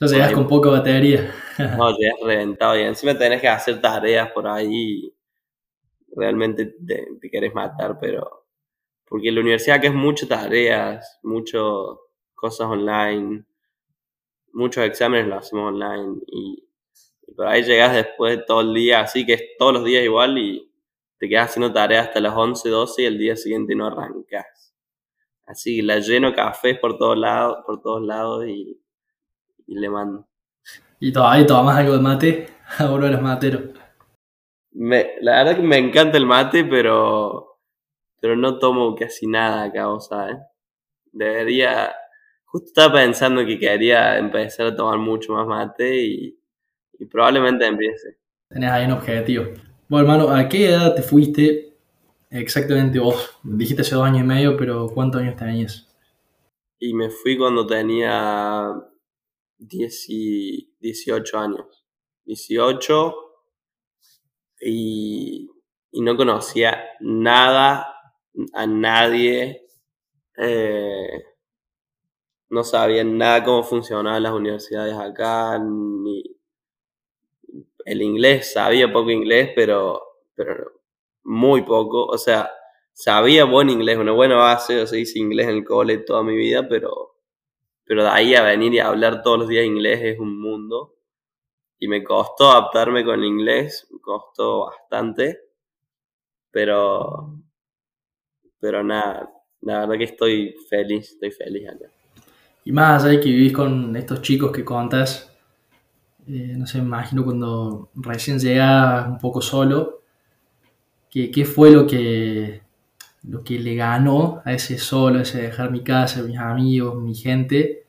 Ya 0.00 0.06
llegas 0.06 0.32
con 0.32 0.46
poca 0.46 0.70
batería. 0.70 1.32
no, 1.58 1.96
llegas 1.96 2.20
reventado 2.22 2.78
y 2.78 2.82
encima 2.82 3.18
tenés 3.18 3.40
que 3.40 3.48
hacer 3.48 3.80
tareas 3.80 4.30
por 4.30 4.46
ahí. 4.46 5.12
Realmente 6.14 6.66
te, 6.66 7.08
te 7.20 7.30
querés 7.30 7.54
matar, 7.54 7.98
pero. 8.00 8.46
Porque 9.04 9.32
la 9.32 9.40
universidad 9.40 9.80
que 9.80 9.86
es 9.88 9.94
muchas 9.94 10.28
tareas, 10.28 11.18
muchas 11.22 11.62
cosas 12.34 12.68
online, 12.68 13.44
muchos 14.52 14.84
exámenes 14.84 15.26
los 15.26 15.38
hacemos 15.38 15.72
online 15.72 16.20
y, 16.26 16.64
por 17.36 17.46
ahí 17.46 17.62
llegas 17.62 17.94
después 17.94 18.44
todo 18.46 18.62
el 18.62 18.74
día, 18.74 19.00
así 19.00 19.24
que 19.24 19.34
es 19.34 19.42
todos 19.58 19.72
los 19.74 19.84
días 19.84 20.02
igual 20.02 20.38
y 20.38 20.70
te 21.18 21.28
quedas 21.28 21.50
haciendo 21.50 21.72
tareas 21.72 22.08
hasta 22.08 22.20
las 22.20 22.34
11, 22.34 22.68
12 22.68 23.02
y 23.02 23.04
el 23.04 23.18
día 23.18 23.36
siguiente 23.36 23.74
no 23.74 23.86
arrancas. 23.86 24.74
Así 25.46 25.82
la 25.82 25.98
lleno 26.00 26.34
cafés 26.34 26.78
por 26.78 26.98
todos 26.98 27.16
lados, 27.16 27.58
por 27.66 27.80
todos 27.80 28.02
lados 28.02 28.46
y 28.46 28.80
y 29.68 29.78
le 29.78 29.88
mando. 29.88 30.26
¿Y 30.98 31.12
todavía 31.12 31.46
tomas 31.46 31.76
algo 31.76 31.92
de 31.92 32.00
mate? 32.00 32.48
Ahora 32.78 33.08
eres 33.08 33.20
matero. 33.20 33.72
Me, 34.72 35.12
la 35.20 35.44
verdad 35.44 35.56
que 35.56 35.62
me 35.62 35.78
encanta 35.78 36.16
el 36.16 36.26
mate, 36.26 36.64
pero, 36.64 37.60
pero 38.20 38.36
no 38.36 38.58
tomo 38.58 38.94
casi 38.96 39.26
nada 39.26 39.64
acá, 39.64 39.86
vos 39.86 40.08
sabes. 40.08 40.38
Debería, 41.12 41.94
justo 42.44 42.68
estaba 42.68 42.94
pensando 42.94 43.44
que 43.44 43.58
quería 43.58 44.18
empezar 44.18 44.66
a 44.66 44.76
tomar 44.76 44.98
mucho 44.98 45.34
más 45.34 45.46
mate 45.46 45.96
y, 45.96 46.38
y 46.98 47.06
probablemente 47.06 47.66
empiece. 47.66 48.18
Tenés 48.48 48.70
ahí 48.70 48.86
un 48.86 48.92
objetivo. 48.92 49.46
Bueno, 49.88 50.12
hermano, 50.12 50.34
¿a 50.34 50.48
qué 50.48 50.68
edad 50.68 50.94
te 50.94 51.02
fuiste 51.02 51.76
exactamente 52.30 52.98
vos? 52.98 53.38
Dijiste 53.42 53.82
hace 53.82 53.94
dos 53.94 54.04
años 54.04 54.20
y 54.20 54.26
medio, 54.26 54.56
pero 54.56 54.88
¿cuántos 54.88 55.20
años 55.20 55.36
tenías? 55.36 55.88
Y 56.78 56.94
me 56.94 57.10
fui 57.10 57.36
cuando 57.36 57.66
tenía 57.66 58.72
18 59.58 61.38
años. 61.38 61.84
18 62.24 63.14
y, 64.60 65.50
y 65.92 66.00
no 66.02 66.16
conocía 66.16 66.84
nada, 67.00 67.94
a 68.54 68.66
nadie. 68.66 69.66
Eh, 70.36 71.24
no 72.50 72.64
sabía 72.64 73.04
nada 73.04 73.44
cómo 73.44 73.62
funcionaban 73.62 74.22
las 74.22 74.32
universidades 74.32 74.94
acá, 74.94 75.58
ni 75.58 76.22
el 77.84 78.02
inglés, 78.02 78.52
sabía 78.52 78.92
poco 78.92 79.10
inglés, 79.10 79.50
pero, 79.54 80.02
pero 80.34 80.72
muy 81.24 81.62
poco. 81.62 82.06
O 82.06 82.18
sea, 82.18 82.50
sabía 82.92 83.44
buen 83.44 83.70
inglés, 83.70 83.96
una 83.98 84.12
buena 84.12 84.36
base, 84.36 84.82
o 84.82 84.86
sea, 84.86 84.98
hice 84.98 85.18
inglés 85.18 85.48
en 85.48 85.56
el 85.58 85.64
cole 85.64 85.98
toda 85.98 86.22
mi 86.22 86.36
vida, 86.36 86.68
pero 86.68 87.17
pero 87.88 88.04
de 88.04 88.10
ahí 88.10 88.34
a 88.34 88.42
venir 88.42 88.74
y 88.74 88.80
a 88.80 88.88
hablar 88.88 89.22
todos 89.22 89.38
los 89.38 89.48
días 89.48 89.64
inglés 89.64 90.00
es 90.02 90.18
un 90.20 90.38
mundo. 90.38 90.94
Y 91.78 91.88
me 91.88 92.04
costó 92.04 92.50
adaptarme 92.50 93.02
con 93.02 93.18
el 93.18 93.24
inglés, 93.24 93.88
me 93.90 93.98
costó 93.98 94.66
bastante, 94.66 95.38
pero, 96.50 97.34
pero 98.60 98.84
nada, 98.84 99.30
la 99.62 99.80
verdad 99.80 99.96
que 99.96 100.04
estoy 100.04 100.54
feliz, 100.68 101.12
estoy 101.12 101.30
feliz 101.30 101.66
acá. 101.66 101.86
Y 102.64 102.72
más 102.72 103.04
allá 103.04 103.12
de 103.12 103.20
que 103.20 103.30
vivís 103.30 103.54
con 103.54 103.96
estos 103.96 104.20
chicos 104.20 104.52
que 104.52 104.66
contas, 104.66 105.34
eh, 106.26 106.56
no 106.58 106.66
sé, 106.66 106.78
me 106.78 106.88
imagino 106.88 107.24
cuando 107.24 107.90
recién 107.94 108.38
llegabas 108.38 109.08
un 109.08 109.18
poco 109.18 109.40
solo, 109.40 110.02
¿qué, 111.08 111.30
qué 111.30 111.46
fue 111.46 111.70
lo 111.70 111.86
que, 111.86 112.60
lo 113.24 113.42
que 113.44 113.58
le 113.58 113.74
ganó 113.74 114.42
a 114.44 114.52
ese 114.52 114.78
solo, 114.78 115.20
ese 115.20 115.42
dejar 115.42 115.70
mi 115.70 115.82
casa, 115.82 116.22
mis 116.22 116.38
amigos, 116.38 116.96
mi 117.02 117.14
gente, 117.14 117.84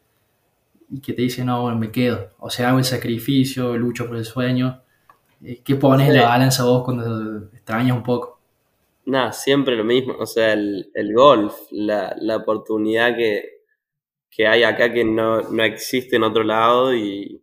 y 0.90 1.00
que 1.02 1.14
te 1.14 1.22
dice, 1.22 1.46
no, 1.46 1.62
bueno, 1.64 1.78
me 1.78 1.92
quedo. 1.92 2.30
O 2.40 2.50
sea, 2.50 2.70
hago 2.70 2.80
el 2.80 2.86
sacrificio, 2.86 3.78
lucho 3.78 4.08
por 4.08 4.18
el 4.18 4.26
sueño. 4.26 4.82
Eh, 5.44 5.62
¿Qué 5.64 5.76
pones 5.76 6.10
en 6.10 6.16
la 6.18 6.28
balanza 6.30 6.64
vos 6.66 6.84
cuando 6.84 7.48
extrañas 7.54 7.96
un 7.96 8.04
poco? 8.04 8.40
Nada, 9.06 9.32
siempre 9.32 9.76
lo 9.76 9.84
mismo. 9.84 10.16
O 10.20 10.26
sea, 10.26 10.54
el, 10.54 10.90
el 10.94 11.14
golf, 11.14 11.56
la, 11.72 12.16
la 12.20 12.38
oportunidad 12.38 13.16
que, 13.16 13.62
que, 14.30 14.48
hay 14.48 14.64
acá 14.64 14.92
que 14.94 15.04
no, 15.04 15.42
no 15.44 15.64
existe 15.64 16.16
en 16.16 16.24
otro 16.24 16.44
lado 16.44 16.94
y... 16.96 17.42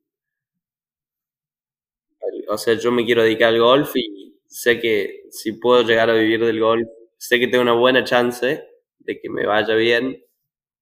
O 2.49 2.59
sea, 2.59 2.75
yo 2.75 2.93
me 2.93 3.05
quiero 3.05 3.23
dedicar 3.23 3.49
al 3.49 3.61
golf 3.61 3.97
y 3.97 4.39
sé 4.47 4.79
que 4.79 5.25
si 5.31 5.53
puedo 5.53 5.83
llegar 5.83 6.11
a 6.11 6.15
vivir 6.15 6.45
del 6.45 6.61
golf 6.61 6.87
sé 7.27 7.39
que 7.41 7.49
tengo 7.49 7.63
una 7.63 7.73
buena 7.73 8.05
chance 8.05 8.65
de 8.99 9.21
que 9.21 9.31
me 9.31 9.47
vaya 9.47 9.75
bien 9.75 10.23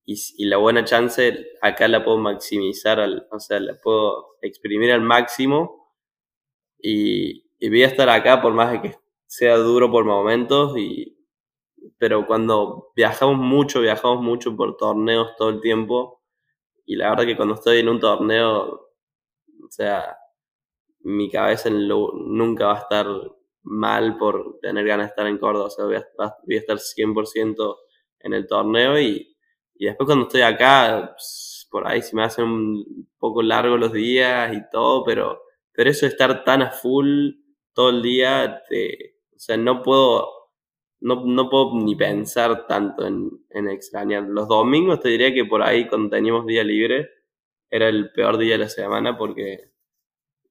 y, 0.07 0.45
la 0.47 0.59
buena 0.59 0.85
chance 0.85 1.47
acá 1.63 1.89
la 1.89 2.05
puedo 2.05 2.19
maximizar, 2.19 3.01
al, 3.01 3.27
o 3.31 3.41
sea, 3.41 3.61
la 3.61 3.75
puedo 3.81 4.37
exprimir 4.43 4.93
al 4.93 5.01
máximo 5.01 5.91
y 6.79 7.45
voy 7.69 7.83
a 7.83 7.87
estar 7.87 8.09
acá 8.11 8.43
por 8.43 8.53
más 8.53 8.73
de 8.73 8.83
que 8.83 8.99
sea 9.27 9.57
duro 9.57 9.91
por 9.91 10.05
momentos 10.05 10.77
y 10.77 11.15
pero 11.99 12.27
cuando 12.27 12.93
viajamos 12.97 13.37
mucho, 13.39 13.81
viajamos 13.81 14.23
mucho 14.23 14.57
por 14.57 14.77
torneos 14.77 15.35
todo 15.37 15.51
el 15.51 15.61
tiempo 15.61 16.23
y 16.87 16.97
la 16.97 17.11
verdad 17.11 17.27
que 17.27 17.37
cuando 17.37 17.55
estoy 17.55 17.79
en 17.79 17.89
un 17.89 18.01
torneo, 18.01 18.91
o 19.65 19.71
sea, 19.71 20.17
mi 21.01 21.31
cabeza 21.31 21.71
nunca 21.71 22.67
va 22.67 22.75
a 22.75 22.81
estar 22.81 23.07
mal 23.65 24.17
por 24.19 24.59
tener 24.61 24.87
ganas 24.87 25.07
de 25.07 25.11
estar 25.11 25.27
en 25.27 25.39
Córdoba. 25.39 25.67
O 25.67 25.71
sea, 25.71 25.85
voy 25.87 25.97
a, 25.97 26.07
voy 26.47 26.57
a 26.57 26.59
estar 26.59 26.79
100% 26.79 27.77
en 28.21 28.35
el 28.35 28.47
torneo 28.47 28.99
y, 29.01 29.37
y 29.75 29.87
después 29.87 30.07
cuando 30.07 30.27
estoy 30.27 30.43
acá, 30.43 31.13
pues, 31.15 31.67
por 31.71 31.87
ahí 31.89 32.03
se 32.03 32.15
me 32.15 32.25
hacen 32.25 32.45
un 32.45 33.09
poco 33.19 33.43
largos 33.43 33.81
los 33.81 33.93
días 33.93 34.55
y 34.57 34.61
todo, 34.71 35.05
pero, 35.05 35.43
pero 35.73 35.91
eso 35.91 36.07
de 36.07 36.13
estar 36.13 36.45
tan 36.45 36.63
a 36.63 36.71
full 36.71 37.31
todo 37.73 37.91
el 37.91 38.03
día, 38.03 38.63
te, 38.69 39.17
o 39.35 39.39
sea, 39.39 39.57
no 39.57 39.83
puedo, 39.83 40.29
no, 41.01 41.25
no 41.25 41.51
puedo 41.51 41.75
ni 41.83 41.97
pensar 41.97 42.67
tanto 42.67 43.07
en, 43.07 43.31
en 43.51 43.69
extrañar. 43.69 44.25
Los 44.25 44.49
domingos 44.49 45.01
te 45.01 45.09
diría 45.09 45.35
que 45.35 45.45
por 45.45 45.63
ahí 45.63 45.89
cuando 45.89 46.11
teníamos 46.11 46.47
día 46.47 46.63
libre 46.65 47.09
era 47.71 47.89
el 47.89 48.13
peor 48.13 48.39
día 48.39 48.53
de 48.55 48.59
la 48.59 48.69
semana 48.69 49.19
porque 49.19 49.73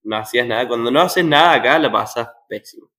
no 0.04 0.18
hacías 0.18 0.48
nada. 0.48 0.68
Cuando 0.68 0.92
no 0.92 1.02
haces 1.02 1.26
nada 1.26 1.54
acá, 1.54 1.80
la 1.80 1.92
pasas 1.92 2.30
pésimo 2.50 2.93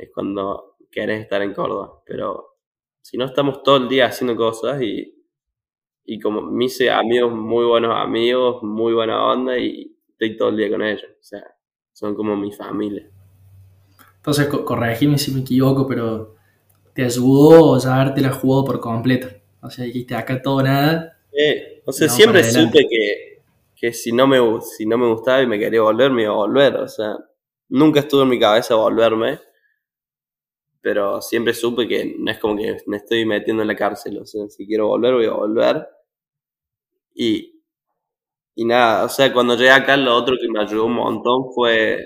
es 0.00 0.10
cuando 0.12 0.76
querés 0.90 1.22
estar 1.22 1.42
en 1.42 1.52
Córdoba. 1.52 2.02
Pero 2.04 2.56
si 3.00 3.16
no 3.16 3.26
estamos 3.26 3.62
todo 3.62 3.76
el 3.76 3.88
día 3.88 4.06
haciendo 4.06 4.36
cosas 4.36 4.80
y, 4.82 5.14
y 6.04 6.18
como 6.18 6.42
me 6.42 6.64
hice 6.64 6.90
amigos, 6.90 7.32
muy 7.32 7.64
buenos 7.64 7.94
amigos, 7.96 8.62
muy 8.62 8.92
buena 8.92 9.24
onda 9.24 9.58
y 9.58 9.96
estoy 10.08 10.36
todo 10.36 10.48
el 10.48 10.56
día 10.56 10.70
con 10.70 10.82
ellos. 10.82 11.10
O 11.10 11.22
sea, 11.22 11.44
son 11.92 12.14
como 12.14 12.36
mi 12.36 12.52
familia. 12.52 13.08
Entonces, 14.16 14.48
corregime 14.48 15.18
si 15.18 15.32
me 15.32 15.40
equivoco, 15.40 15.86
pero 15.86 16.36
te 16.94 17.04
ayudó 17.04 17.78
ya 17.78 18.00
haberte 18.00 18.20
la 18.20 18.32
jugado 18.32 18.64
por 18.64 18.80
completo. 18.80 19.28
O 19.62 19.70
sea, 19.70 19.84
dijiste 19.84 20.14
acá 20.14 20.40
todo 20.42 20.62
nada. 20.62 21.18
o 21.84 21.92
sea, 21.92 22.08
siempre 22.08 22.42
supe 22.44 22.86
que, 22.88 23.42
que 23.74 23.92
si, 23.92 24.12
no 24.12 24.26
me, 24.26 24.38
si 24.62 24.86
no 24.86 24.98
me 24.98 25.06
gustaba 25.06 25.42
y 25.42 25.46
me 25.46 25.58
quería 25.58 25.82
volver, 25.82 26.10
me 26.10 26.22
iba 26.22 26.32
a 26.32 26.36
volver. 26.36 26.76
O 26.76 26.88
sea, 26.88 27.16
nunca 27.68 28.00
estuvo 28.00 28.22
en 28.22 28.28
mi 28.28 28.38
cabeza 28.38 28.74
volverme 28.74 29.38
pero 30.80 31.20
siempre 31.22 31.54
supe 31.54 31.86
que 31.88 32.16
no 32.18 32.30
es 32.30 32.38
como 32.38 32.56
que 32.56 32.78
me 32.86 32.98
estoy 32.98 33.24
metiendo 33.26 33.62
en 33.62 33.68
la 33.68 33.76
cárcel, 33.76 34.18
o 34.18 34.26
sea, 34.26 34.48
si 34.48 34.66
quiero 34.66 34.88
volver, 34.88 35.14
voy 35.14 35.26
a 35.26 35.32
volver. 35.32 35.86
Y, 37.14 37.62
y 38.54 38.64
nada, 38.64 39.04
o 39.04 39.08
sea, 39.08 39.32
cuando 39.32 39.56
llegué 39.56 39.70
acá, 39.70 39.96
lo 39.96 40.14
otro 40.16 40.36
que 40.40 40.48
me 40.50 40.60
ayudó 40.60 40.86
un 40.86 40.94
montón 40.94 41.52
fue 41.54 42.00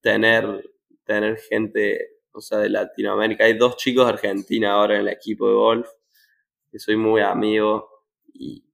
tener, 0.00 0.70
tener 1.04 1.38
gente, 1.38 2.18
o 2.32 2.40
sea, 2.40 2.58
de 2.58 2.70
Latinoamérica. 2.70 3.44
Hay 3.44 3.54
dos 3.58 3.76
chicos 3.76 4.06
de 4.06 4.12
Argentina 4.14 4.72
ahora 4.72 4.96
en 4.96 5.02
el 5.02 5.08
equipo 5.08 5.48
de 5.48 5.54
golf, 5.54 5.88
que 6.72 6.78
soy 6.78 6.96
muy 6.96 7.22
amigo, 7.22 7.88
y 8.34 8.64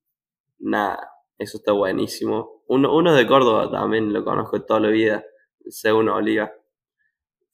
nada, 0.60 1.10
eso 1.38 1.58
está 1.58 1.72
buenísimo. 1.72 2.64
Uno, 2.68 2.94
uno 2.96 3.14
de 3.14 3.26
Córdoba 3.26 3.70
también, 3.70 4.12
lo 4.12 4.24
conozco 4.24 4.62
toda 4.64 4.80
la 4.80 4.88
vida, 4.88 5.24
C1 5.66 6.14
Oliva. 6.14 6.52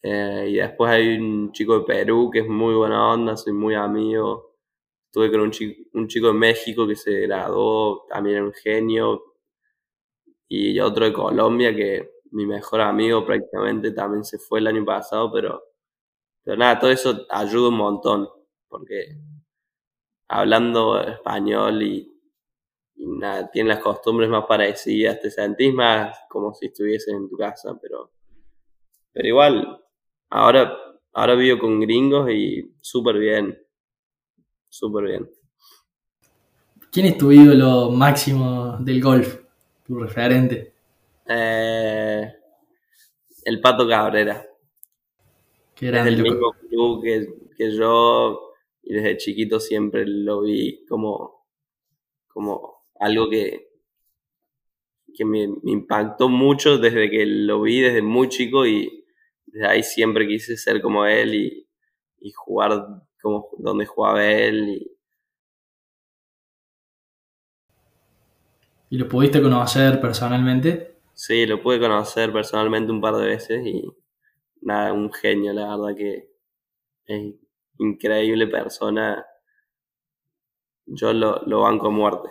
Eh, 0.03 0.47
y 0.51 0.55
después 0.57 0.91
hay 0.93 1.17
un 1.17 1.53
chico 1.53 1.79
de 1.79 1.85
Perú 1.85 2.31
que 2.33 2.41
es 2.41 2.49
muy 2.49 2.75
buena 2.75 3.13
onda, 3.13 3.37
soy 3.37 3.53
muy 3.53 3.75
amigo. 3.75 4.57
Estuve 5.07 5.31
con 5.31 5.41
un 5.43 5.51
chico, 5.53 5.83
un 5.95 6.09
chico 6.09 6.29
de 6.29 6.35
México 6.35 6.87
que 6.87 6.97
se 6.97 7.21
graduó, 7.23 8.07
también 8.09 8.37
era 8.39 8.47
un 8.47 8.53
genio. 8.55 9.23
Y 10.49 10.79
otro 10.81 11.05
de 11.05 11.13
Colombia 11.13 11.75
que 11.75 12.11
mi 12.33 12.47
mejor 12.47 12.81
amigo 12.81 13.25
prácticamente 13.25 13.91
también 13.93 14.25
se 14.25 14.39
fue 14.39 14.61
el 14.61 14.67
año 14.69 14.85
pasado, 14.85 15.31
pero, 15.33 15.63
pero 16.45 16.57
nada, 16.59 16.79
todo 16.81 16.91
eso 16.91 17.27
ayuda 17.31 17.69
un 17.71 17.77
montón, 17.77 18.29
porque 18.69 19.17
hablando 20.29 21.01
español 21.01 21.83
y, 21.83 22.13
y 22.97 23.07
nada, 23.07 23.51
tienen 23.51 23.71
las 23.71 23.83
costumbres 23.83 24.29
más 24.31 24.47
parecidas, 24.47 25.21
te 25.21 25.31
sentís 25.31 25.75
más 25.75 26.19
como 26.29 26.55
si 26.55 26.67
estuvieses 26.67 27.15
en 27.15 27.29
tu 27.29 27.37
casa, 27.37 27.79
pero, 27.81 28.13
pero 29.13 29.29
igual 29.29 29.82
Ahora, 30.35 30.75
ahora 31.13 31.35
vivo 31.35 31.59
con 31.59 31.79
gringos 31.79 32.31
y 32.31 32.73
súper 32.81 33.19
bien. 33.19 33.59
Súper 34.71 35.05
bien. 35.05 35.31
¿Quién 36.91 37.07
es 37.07 37.19
tu 37.19 37.31
ídolo 37.31 37.91
máximo 37.91 38.79
del 38.79 39.03
golf? 39.03 39.41
Tu 39.87 39.99
referente. 39.99 40.73
Eh, 41.29 42.33
el 43.45 43.61
Pato 43.61 43.87
Cabrera. 43.87 44.43
Que 45.75 45.89
Es 45.89 45.93
era 45.93 46.05
del 46.05 46.23
mismo 46.23 46.53
club 46.67 47.03
que, 47.03 47.29
que 47.55 47.77
yo 47.77 48.55
y 48.83 48.95
desde 48.95 49.19
chiquito 49.19 49.61
siempre 49.61 50.07
lo 50.07 50.41
vi 50.41 50.87
como, 50.87 51.45
como 52.29 52.87
algo 52.99 53.29
que, 53.29 53.69
que 55.15 55.27
me, 55.27 55.47
me 55.47 55.73
impactó 55.73 56.31
mucho 56.31 56.79
desde 56.79 57.11
que 57.11 57.27
lo 57.27 57.61
vi 57.61 57.83
desde 57.83 58.01
muy 58.01 58.31
chico 58.31 58.67
y 58.67 59.02
desde 59.53 59.69
ahí 59.69 59.85
siempre 59.85 60.27
quise 60.29 60.57
ser 60.59 60.83
como 60.83 61.07
él 61.07 61.35
y, 61.35 61.69
y 62.21 62.33
jugar 62.33 62.73
como 63.23 63.49
donde 63.59 63.87
jugaba 63.87 64.25
él. 64.27 64.69
Y, 64.71 64.93
¿Y 68.91 68.97
lo 68.97 69.09
pudiste 69.09 69.43
conocer 69.43 70.01
personalmente? 70.01 70.95
sí, 71.15 71.47
lo 71.47 71.63
pude 71.63 71.81
conocer 71.81 72.33
personalmente 72.33 72.93
un 72.93 73.01
par 73.01 73.17
de 73.17 73.27
veces 73.27 73.67
y 73.67 73.83
nada, 74.63 74.93
un 74.93 75.13
genio, 75.13 75.53
la 75.53 75.77
verdad 75.77 75.97
que 75.97 76.31
es 77.07 77.35
increíble 77.79 78.47
persona. 78.49 79.25
Yo 80.87 81.13
lo, 81.13 81.43
lo 81.45 81.63
banco 81.63 81.89
a 81.89 81.91
muerte. 81.91 82.29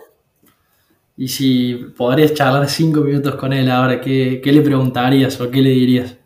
Y 1.16 1.28
si 1.28 1.74
podrías 1.96 2.34
charlar 2.34 2.68
cinco 2.68 3.00
minutos 3.00 3.36
con 3.36 3.52
él 3.54 3.70
ahora, 3.70 4.00
¿qué, 4.00 4.40
qué 4.42 4.52
le 4.52 4.60
preguntarías 4.62 5.40
o 5.40 5.50
qué 5.50 5.62
le 5.62 5.70
dirías? 5.70 6.18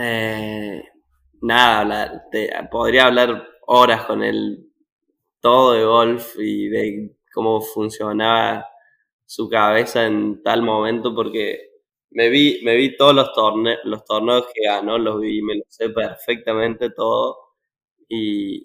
Eh, 0.00 0.82
nada, 1.42 1.80
hablar- 1.80 2.70
podría 2.70 3.06
hablar 3.06 3.48
horas 3.66 4.04
con 4.04 4.22
él, 4.22 4.70
todo 5.40 5.72
de 5.74 5.84
golf 5.84 6.36
y 6.38 6.68
de 6.68 7.16
cómo 7.34 7.60
funcionaba 7.62 8.66
su 9.26 9.48
cabeza 9.48 10.06
en 10.06 10.42
tal 10.44 10.62
momento, 10.62 11.14
porque 11.14 11.58
me 12.12 12.30
vi, 12.30 12.60
me 12.64 12.76
vi 12.76 12.96
todos 12.96 13.14
los 13.14 13.32
torneos, 13.34 13.80
los 13.84 14.04
torneos 14.04 14.46
que 14.54 14.62
ganó, 14.66 14.98
los 14.98 15.20
vi, 15.20 15.42
me 15.42 15.56
lo 15.56 15.64
sé 15.68 15.90
perfectamente 15.90 16.90
todo 16.90 17.38
y, 18.08 18.64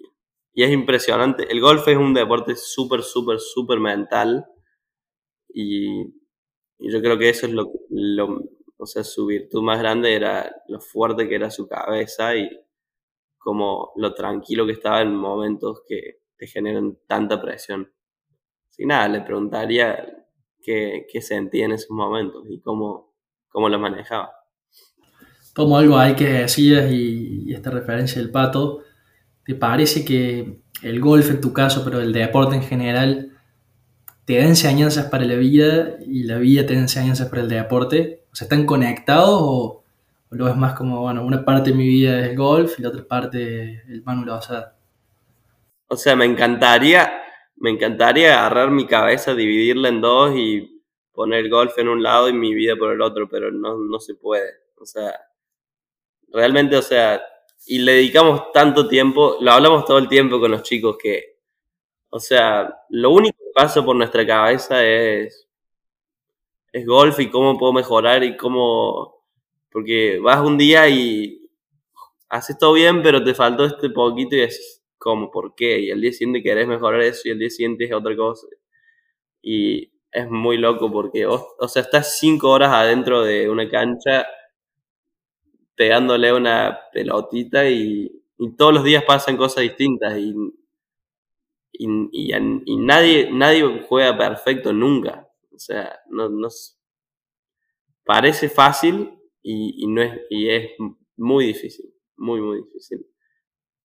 y 0.54 0.64
es 0.64 0.70
impresionante. 0.72 1.50
El 1.52 1.60
golf 1.60 1.88
es 1.88 1.96
un 1.98 2.14
deporte 2.14 2.56
súper, 2.56 3.02
súper, 3.02 3.40
súper 3.40 3.80
mental 3.80 4.46
y, 5.52 6.00
y 6.78 6.92
yo 6.92 7.00
creo 7.00 7.18
que 7.18 7.30
eso 7.30 7.46
es 7.46 7.52
lo, 7.52 7.72
lo, 7.90 8.40
o 8.76 8.86
sea, 8.86 9.04
su 9.04 9.26
virtud 9.26 9.62
más 9.62 9.78
grande 9.78 10.14
era 10.14 10.50
lo 10.68 10.80
fuerte 10.80 11.28
que 11.28 11.36
era 11.36 11.50
su 11.50 11.66
cabeza 11.66 12.36
y 12.36 12.48
como 13.38 13.92
lo 13.96 14.14
tranquilo 14.14 14.66
que 14.66 14.72
estaba 14.72 15.02
en 15.02 15.14
momentos 15.14 15.82
que 15.86 16.22
te 16.36 16.46
generan 16.46 16.96
tanta 17.06 17.40
presión. 17.40 17.92
Sin 18.70 18.88
nada, 18.88 19.06
le 19.08 19.20
preguntaría 19.20 20.26
qué, 20.62 21.06
qué 21.10 21.20
sentía 21.20 21.66
en 21.66 21.72
esos 21.72 21.90
momentos 21.90 22.44
y 22.48 22.60
cómo, 22.60 23.14
cómo 23.48 23.68
lo 23.68 23.78
manejaba. 23.78 24.32
Tomo 25.54 25.78
algo 25.78 25.96
ahí 25.96 26.16
que 26.16 26.24
decías 26.24 26.90
y, 26.90 27.44
y 27.46 27.54
esta 27.54 27.70
referencia 27.70 28.20
del 28.20 28.32
pato. 28.32 28.80
¿Te 29.44 29.54
parece 29.54 30.04
que 30.04 30.62
el 30.82 31.00
golf 31.00 31.30
en 31.30 31.40
tu 31.40 31.52
caso, 31.52 31.84
pero 31.84 32.00
el 32.00 32.12
deporte 32.12 32.56
en 32.56 32.62
general, 32.62 33.38
te 34.24 34.38
da 34.38 34.46
enseñanzas 34.46 35.06
para 35.10 35.24
la 35.24 35.34
vida 35.34 35.98
y 36.04 36.24
la 36.24 36.38
vida 36.38 36.66
te 36.66 36.74
da 36.74 36.80
enseñanzas 36.80 37.28
para 37.28 37.42
el 37.42 37.48
deporte? 37.48 38.23
O 38.34 38.36
sea, 38.36 38.46
¿están 38.46 38.66
conectados 38.66 39.38
o, 39.40 39.84
lo 40.30 40.46
ves 40.46 40.56
más 40.56 40.74
como, 40.74 41.02
bueno, 41.02 41.24
una 41.24 41.44
parte 41.44 41.70
de 41.70 41.76
mi 41.76 41.86
vida 41.86 42.18
es 42.18 42.30
el 42.30 42.36
golf 42.36 42.76
y 42.76 42.82
la 42.82 42.88
otra 42.88 43.06
parte 43.06 43.84
el 43.86 44.02
Manu 44.02 44.24
Lozada? 44.24 44.76
O 45.86 45.96
sea, 45.96 46.16
me 46.16 46.24
encantaría, 46.24 47.12
me 47.54 47.70
encantaría 47.70 48.40
agarrar 48.40 48.72
mi 48.72 48.88
cabeza, 48.88 49.36
dividirla 49.36 49.88
en 49.88 50.00
dos 50.00 50.32
y 50.34 50.82
poner 51.12 51.44
el 51.44 51.48
golf 51.48 51.78
en 51.78 51.86
un 51.86 52.02
lado 52.02 52.28
y 52.28 52.32
mi 52.32 52.52
vida 52.52 52.74
por 52.74 52.90
el 52.90 53.02
otro, 53.02 53.28
pero 53.28 53.52
no, 53.52 53.78
no 53.78 54.00
se 54.00 54.16
puede. 54.16 54.50
O 54.80 54.84
sea, 54.84 55.14
realmente, 56.32 56.76
o 56.76 56.82
sea, 56.82 57.22
y 57.66 57.78
le 57.78 57.92
dedicamos 57.92 58.50
tanto 58.52 58.88
tiempo, 58.88 59.36
lo 59.40 59.52
hablamos 59.52 59.84
todo 59.84 59.98
el 59.98 60.08
tiempo 60.08 60.40
con 60.40 60.50
los 60.50 60.64
chicos 60.64 60.96
que, 61.00 61.38
o 62.10 62.18
sea, 62.18 62.80
lo 62.88 63.12
único 63.12 63.38
que 63.38 63.52
pasa 63.54 63.84
por 63.84 63.94
nuestra 63.94 64.26
cabeza 64.26 64.84
es, 64.84 65.43
es 66.74 66.86
golf 66.86 67.20
y 67.20 67.30
cómo 67.30 67.58
puedo 67.58 67.72
mejorar 67.74 68.24
y 68.24 68.36
cómo, 68.36 69.24
porque 69.72 70.18
vas 70.20 70.40
un 70.42 70.58
día 70.58 70.88
y 70.90 71.40
haces 72.30 72.58
todo 72.58 72.74
bien, 72.74 73.02
pero 73.02 73.24
te 73.24 73.34
faltó 73.34 73.64
este 73.66 73.90
poquito 73.90 74.36
y 74.36 74.42
es 74.42 74.82
como, 74.98 75.30
¿por 75.30 75.54
qué? 75.56 75.80
Y 75.80 75.90
el 75.90 76.00
día 76.00 76.12
siguiente 76.12 76.42
querés 76.42 76.68
mejorar 76.68 77.02
eso 77.02 77.22
y 77.26 77.32
el 77.32 77.38
día 77.40 77.50
siguiente 77.50 77.84
es 77.86 77.92
otra 77.94 78.16
cosa. 78.16 78.46
Y 79.42 79.92
es 80.12 80.28
muy 80.30 80.58
loco 80.58 80.90
porque, 80.90 81.26
o 81.26 81.68
sea, 81.68 81.82
estás 81.82 82.18
cinco 82.18 82.50
horas 82.50 82.72
adentro 82.72 83.22
de 83.22 83.48
una 83.48 83.68
cancha 83.68 84.26
pegándole 85.76 86.32
una 86.32 86.78
pelotita 86.92 87.68
y, 87.68 88.10
y 88.38 88.50
todos 88.56 88.74
los 88.74 88.84
días 88.84 89.04
pasan 89.04 89.36
cosas 89.36 89.62
distintas 89.62 90.16
y, 90.18 90.34
y, 91.72 91.86
y, 92.12 92.32
y 92.66 92.76
nadie, 92.76 93.30
nadie 93.30 93.82
juega 93.88 94.16
perfecto 94.16 94.72
nunca. 94.72 95.28
O 95.54 95.58
sea, 95.58 95.98
no, 96.10 96.28
no 96.28 96.48
s- 96.48 96.74
parece 98.04 98.48
fácil 98.48 99.18
y, 99.42 99.84
y 99.84 99.86
no 99.86 100.02
es, 100.02 100.20
y 100.30 100.48
es 100.50 100.70
muy 101.16 101.46
difícil, 101.46 101.92
muy, 102.16 102.40
muy 102.40 102.62
difícil. 102.62 103.06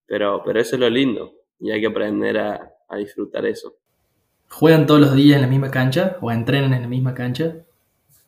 Pero, 0.05 0.41
pero 0.45 0.59
eso 0.59 0.75
es 0.75 0.79
lo 0.81 0.89
lindo 0.89 1.33
y 1.59 1.71
hay 1.71 1.81
que 1.81 1.87
aprender 1.87 2.37
a, 2.37 2.73
a 2.87 2.97
disfrutar 2.97 3.45
eso. 3.45 3.75
¿Juegan 4.49 4.87
todos 4.87 5.01
los 5.01 5.15
días 5.15 5.37
en 5.37 5.43
la 5.43 5.47
misma 5.47 5.71
cancha 5.71 6.17
o 6.21 6.31
entrenan 6.31 6.73
en 6.73 6.81
la 6.83 6.87
misma 6.87 7.13
cancha? 7.13 7.65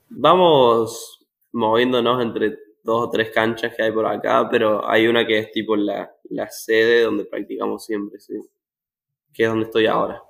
Vamos 0.09 1.27
moviéndonos 1.53 2.21
entre 2.21 2.57
dos 2.83 3.07
o 3.07 3.09
tres 3.09 3.31
canchas 3.31 3.73
que 3.75 3.83
hay 3.83 3.91
por 3.91 4.05
acá, 4.05 4.47
pero 4.49 4.87
hay 4.89 5.07
una 5.07 5.25
que 5.25 5.39
es 5.39 5.51
tipo 5.51 5.75
la, 5.75 6.11
la 6.29 6.49
sede 6.49 7.03
donde 7.03 7.25
practicamos 7.25 7.85
siempre, 7.85 8.19
sí. 8.19 8.35
Que 9.33 9.43
es 9.43 9.49
donde 9.49 9.65
estoy 9.65 9.87
ahora. 9.87 10.21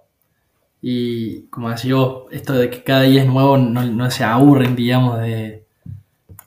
Y 0.81 1.43
como 1.47 1.69
decía 1.69 1.95
vos, 1.95 2.25
esto 2.31 2.53
de 2.53 2.69
que 2.69 2.83
cada 2.83 3.03
día 3.03 3.21
es 3.21 3.27
nuevo, 3.27 3.57
no, 3.57 3.83
no 3.83 4.11
se 4.11 4.23
aburren, 4.23 4.75
digamos, 4.75 5.19
de, 5.19 5.61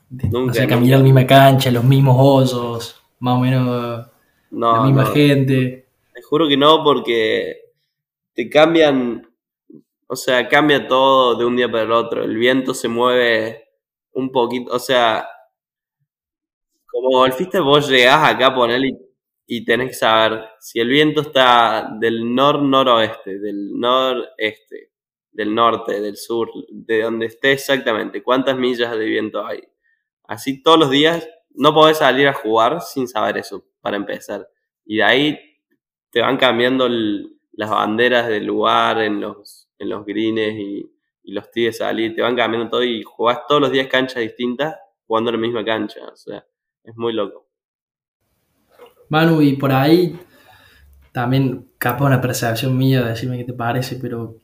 Nunca, 0.09 0.53
sé, 0.53 0.61
nunca. 0.61 0.75
caminar 0.75 0.99
la 0.99 1.03
misma 1.03 1.27
cancha, 1.27 1.71
los 1.71 1.83
mismos 1.83 2.15
hoyos, 2.17 3.01
más 3.19 3.37
o 3.37 3.39
menos 3.39 4.07
la 4.51 4.83
misma 4.83 5.03
no, 5.03 5.11
gente. 5.11 5.87
te 6.13 6.21
juro 6.21 6.47
que 6.47 6.57
no, 6.57 6.83
porque 6.83 7.71
te 8.33 8.49
cambian, 8.49 9.27
o 10.07 10.15
sea, 10.15 10.47
cambia 10.47 10.87
todo 10.87 11.35
de 11.35 11.45
un 11.45 11.55
día 11.55 11.69
para 11.69 11.83
el 11.83 11.91
otro. 11.91 12.23
El 12.23 12.37
viento 12.37 12.73
se 12.73 12.87
mueve 12.87 13.65
un 14.13 14.31
poquito, 14.31 14.73
o 14.73 14.79
sea, 14.79 15.27
como 16.85 17.17
golfista 17.19 17.59
vos 17.61 17.89
llegás 17.89 18.29
acá 18.29 18.47
a 18.47 18.55
poner 18.55 18.81
y, 18.85 18.97
y 19.47 19.63
tenés 19.63 19.89
que 19.89 19.93
saber 19.95 20.45
si 20.59 20.79
el 20.79 20.89
viento 20.89 21.21
está 21.21 21.89
del 21.99 22.33
nor-noroeste, 22.33 23.39
del 23.39 23.77
noreste, 23.77 24.91
del 25.31 25.53
norte, 25.53 26.01
del 26.01 26.17
sur, 26.17 26.49
de 26.69 27.03
donde 27.03 27.27
esté 27.27 27.51
exactamente, 27.51 28.23
cuántas 28.23 28.57
millas 28.57 28.91
de 28.97 29.05
viento 29.05 29.45
hay. 29.45 29.61
Así 30.23 30.63
todos 30.63 30.79
los 30.79 30.89
días 30.89 31.27
no 31.51 31.73
podés 31.73 31.97
salir 31.99 32.27
a 32.27 32.33
jugar 32.33 32.81
sin 32.81 33.07
saber 33.07 33.37
eso. 33.37 33.65
para 33.81 33.97
empezar. 33.97 34.49
Y 34.83 34.97
de 34.97 35.03
ahí 35.03 35.39
te 36.09 36.21
van 36.21 36.37
cambiando 36.37 36.89
las 36.89 37.69
banderas 37.69 38.27
del 38.27 38.45
lugar 38.45 39.01
en 39.01 39.21
los, 39.21 39.69
en 39.77 39.89
los 39.89 40.05
greens 40.05 40.55
y, 40.57 40.91
y 41.23 41.33
los 41.33 41.51
tíes 41.51 41.77
salir, 41.77 42.15
te 42.15 42.21
van 42.21 42.35
cambiando 42.35 42.69
todo 42.69 42.83
y 42.83 43.03
jugás 43.03 43.41
todos 43.47 43.61
los 43.61 43.71
días 43.71 43.87
canchas 43.87 44.21
distintas 44.21 44.75
jugando 45.05 45.29
en 45.29 45.35
la 45.35 45.41
misma 45.41 45.65
cancha. 45.65 45.99
O 46.11 46.15
sea, 46.15 46.45
es 46.83 46.95
muy 46.95 47.13
loco. 47.13 47.44
Manu, 49.09 49.41
y 49.41 49.55
por 49.55 49.71
ahí 49.71 50.19
también 51.11 51.67
capa 51.77 52.05
una 52.05 52.21
percepción 52.21 52.77
mía, 52.77 53.03
decirme 53.03 53.37
qué 53.37 53.45
te 53.45 53.53
parece, 53.53 53.97
pero 53.97 54.37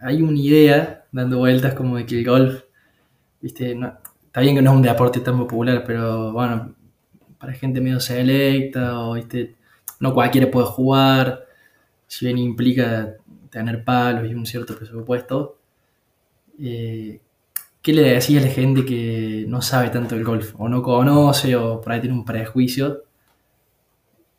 hay 0.00 0.22
una 0.22 0.38
idea 0.38 1.06
dando 1.12 1.38
vueltas 1.38 1.74
como 1.74 1.96
de 1.96 2.06
que 2.06 2.18
el 2.18 2.26
golf, 2.26 2.62
viste, 3.40 3.72
está 4.26 4.40
bien 4.40 4.54
que 4.54 4.62
no 4.62 4.70
es 4.70 4.76
un 4.76 4.82
deporte 4.82 5.20
tan 5.20 5.38
popular, 5.38 5.84
pero 5.86 6.32
bueno, 6.32 6.74
para 7.38 7.52
gente 7.52 7.80
medio 7.80 8.00
selecta 8.00 9.00
o 9.00 9.14
viste, 9.14 9.56
no 10.00 10.12
cualquiera 10.14 10.50
puede 10.50 10.66
jugar, 10.66 11.44
si 12.06 12.26
bien 12.26 12.38
implica 12.38 13.14
tener 13.50 13.84
palos 13.84 14.30
y 14.30 14.34
un 14.34 14.46
cierto 14.46 14.76
presupuesto. 14.76 15.58
Eh, 16.60 17.20
¿Qué 17.80 17.92
le 17.92 18.02
decís 18.02 18.38
a 18.38 18.42
la 18.42 18.48
gente 18.48 18.84
que 18.84 19.44
no 19.48 19.62
sabe 19.62 19.90
tanto 19.90 20.14
del 20.14 20.24
golf? 20.24 20.54
O 20.58 20.68
no 20.68 20.82
conoce, 20.82 21.56
o 21.56 21.80
por 21.80 21.92
ahí 21.92 22.00
tiene 22.00 22.16
un 22.16 22.24
prejuicio. 22.24 23.04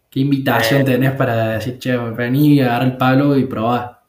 ¿Qué 0.09 0.19
invitación 0.21 0.81
eh. 0.81 0.85
tenés 0.85 1.11
para 1.13 1.53
decir, 1.53 1.77
che, 1.79 1.95
vení, 1.95 2.59
agarrar 2.61 2.87
el 2.87 2.97
palo 2.97 3.37
y 3.37 3.45
probar? 3.45 4.01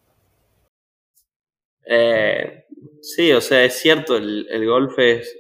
Eh, 1.85 2.65
sí, 3.03 3.33
o 3.33 3.41
sea, 3.41 3.65
es 3.65 3.75
cierto, 3.79 4.17
el, 4.17 4.47
el, 4.51 4.67
golf 4.67 4.99
es. 4.99 5.37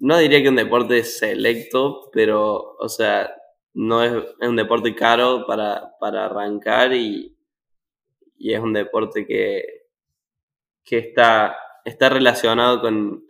No 0.00 0.18
diría 0.18 0.42
que 0.42 0.48
un 0.48 0.56
deporte 0.56 1.04
selecto, 1.04 2.10
pero, 2.12 2.76
o 2.78 2.88
sea, 2.88 3.34
no 3.74 4.02
es, 4.02 4.12
es 4.40 4.48
un 4.48 4.56
deporte 4.56 4.94
caro 4.94 5.46
para, 5.46 5.92
para 5.98 6.26
arrancar 6.26 6.92
y, 6.92 7.36
y 8.38 8.52
es 8.52 8.60
un 8.60 8.72
deporte 8.72 9.26
que, 9.26 9.86
que 10.84 10.98
está 10.98 11.56
está 11.84 12.08
relacionado 12.08 12.80
con, 12.80 13.24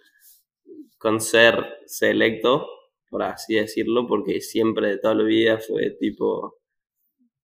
con 0.99 1.21
ser 1.21 1.83
selecto, 1.87 2.69
por 3.15 3.23
así 3.23 3.55
decirlo, 3.55 4.09
porque 4.09 4.41
siempre 4.41 4.89
de 4.89 4.99
toda 4.99 5.15
la 5.15 5.23
vida 5.23 5.59
fue 5.59 5.91
tipo 6.01 6.59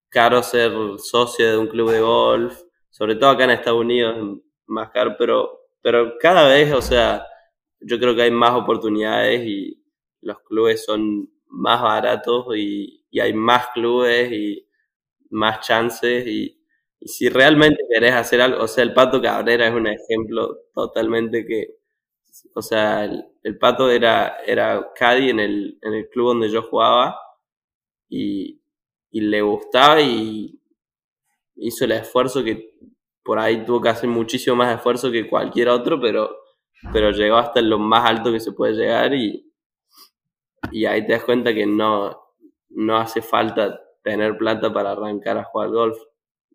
caro 0.09 0.42
ser 0.42 0.72
socio 0.98 1.48
de 1.48 1.59
un 1.59 1.68
club 1.68 1.92
de 1.92 2.00
golf, 2.00 2.61
sobre 2.90 3.14
todo 3.14 3.30
acá 3.30 3.44
en 3.44 3.50
Estados 3.50 3.78
Unidos 3.80 4.40
más 4.66 4.90
caro, 4.90 5.14
pero, 5.16 5.61
pero 5.80 6.18
cada 6.18 6.48
vez, 6.48 6.72
o 6.72 6.83
sea, 6.83 7.24
yo 7.80 8.00
creo 8.00 8.16
que 8.16 8.22
hay 8.22 8.33
más 8.33 8.50
oportunidades 8.56 9.46
y 9.46 9.80
los 10.22 10.40
clubes 10.40 10.85
son 10.85 11.30
más 11.46 11.80
baratos 11.80 12.46
y, 12.56 13.04
y 13.09 13.20
hay 13.20 13.33
más 13.33 13.68
clubes 13.68 14.33
y 14.33 14.66
más 15.30 15.61
chances 15.64 16.26
y, 16.26 16.61
y 16.98 17.06
si 17.09 17.28
realmente 17.28 17.85
querés 17.88 18.14
hacer 18.14 18.40
algo, 18.40 18.64
o 18.64 18.66
sea, 18.66 18.83
el 18.83 18.92
Pato 18.92 19.22
Cabrera 19.22 19.68
es 19.68 19.74
un 19.74 19.87
ejemplo 19.87 20.59
totalmente 20.74 21.46
que, 21.46 21.76
o 22.54 22.62
sea, 22.62 23.04
el, 23.04 23.58
Pato 23.58 23.90
era, 23.90 24.38
era 24.46 24.92
Caddy 24.94 25.30
en 25.30 25.40
el, 25.40 25.78
en 25.82 25.94
el 25.94 26.08
club 26.08 26.28
donde 26.28 26.50
yo 26.50 26.62
jugaba 26.62 27.18
y, 28.08 28.60
y 29.10 29.20
le 29.20 29.42
gustaba 29.42 30.00
y 30.00 30.60
hizo 31.56 31.84
el 31.84 31.92
esfuerzo 31.92 32.42
que 32.42 32.74
por 33.22 33.38
ahí 33.38 33.64
tuvo 33.64 33.80
que 33.80 33.90
hacer 33.90 34.08
muchísimo 34.08 34.56
más 34.56 34.74
esfuerzo 34.74 35.10
que 35.10 35.28
cualquier 35.28 35.68
otro, 35.68 36.00
pero, 36.00 36.36
pero 36.92 37.10
llegó 37.10 37.36
hasta 37.36 37.60
lo 37.60 37.78
más 37.78 38.08
alto 38.08 38.32
que 38.32 38.40
se 38.40 38.52
puede 38.52 38.74
llegar 38.74 39.14
y, 39.14 39.52
y 40.72 40.86
ahí 40.86 41.06
te 41.06 41.12
das 41.12 41.24
cuenta 41.24 41.54
que 41.54 41.66
no, 41.66 42.20
no 42.70 42.96
hace 42.96 43.22
falta 43.22 43.80
tener 44.02 44.36
plata 44.36 44.72
para 44.72 44.92
arrancar 44.92 45.38
a 45.38 45.44
jugar 45.44 45.70
golf. 45.70 45.98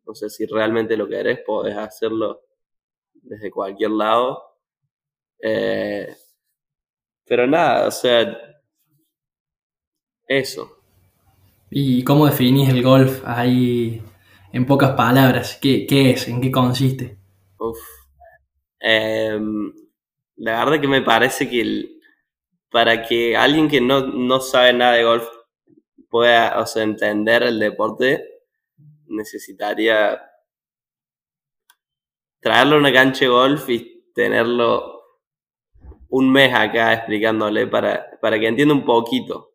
No 0.05 0.13
sé 0.13 0.29
si 0.29 0.45
realmente 0.45 0.97
lo 0.97 1.07
querés, 1.07 1.39
podés 1.45 1.77
hacerlo 1.77 2.41
desde 3.13 3.51
cualquier 3.51 3.91
lado. 3.91 4.43
Eh, 5.41 6.15
pero 7.25 7.47
nada, 7.47 7.87
o 7.87 7.91
sea, 7.91 8.37
eso. 10.27 10.77
¿Y 11.69 12.03
cómo 12.03 12.25
definís 12.25 12.69
el 12.69 12.83
golf 12.83 13.21
ahí 13.25 14.01
en 14.53 14.65
pocas 14.65 14.91
palabras? 14.91 15.57
¿Qué, 15.61 15.85
es? 15.89 16.27
¿En 16.27 16.41
qué 16.41 16.51
consiste? 16.51 17.17
Uf. 17.57 17.79
Em, 18.79 19.73
la 20.37 20.63
verdad 20.63 20.81
que 20.81 20.87
me 20.87 21.01
parece 21.01 21.49
que 21.49 21.99
para 22.69 23.01
que 23.01 23.35
alguien 23.35 23.67
que 23.67 23.81
no, 23.81 24.01
no, 24.01 24.39
sabe 24.39 24.73
nada 24.73 24.93
de 24.93 25.03
golf 25.03 25.27
pueda 26.09 26.59
o 26.59 26.65
sea, 26.65 26.83
entender 26.83 27.43
el 27.43 27.59
deporte, 27.59 28.23
necesitaría 29.07 30.21
traerlo 32.39 32.75
a 32.75 32.79
una 32.79 32.93
cancha 32.93 33.25
de 33.25 33.31
golf 33.31 33.69
y 33.69 34.11
tenerlo 34.13 34.94
un 36.15 36.31
mes 36.31 36.53
acá 36.53 36.93
explicándole 36.93 37.67
para, 37.67 38.17
para 38.21 38.39
que 38.39 38.47
entienda 38.47 38.73
un 38.73 38.85
poquito. 38.85 39.53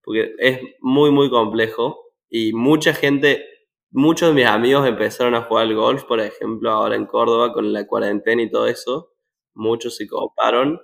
Porque 0.00 0.32
es 0.38 0.60
muy, 0.80 1.10
muy 1.10 1.28
complejo 1.28 2.12
y 2.30 2.52
mucha 2.52 2.94
gente, 2.94 3.44
muchos 3.90 4.28
de 4.28 4.34
mis 4.36 4.46
amigos 4.46 4.86
empezaron 4.86 5.34
a 5.34 5.42
jugar 5.42 5.66
al 5.66 5.74
golf, 5.74 6.04
por 6.04 6.20
ejemplo, 6.20 6.70
ahora 6.70 6.94
en 6.94 7.06
Córdoba 7.06 7.52
con 7.52 7.72
la 7.72 7.84
cuarentena 7.86 8.42
y 8.42 8.50
todo 8.50 8.68
eso. 8.68 9.12
Muchos 9.54 9.96
se 9.96 10.06
coparon 10.06 10.80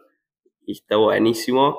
y 0.66 0.72
está 0.72 0.96
buenísimo. 0.96 1.79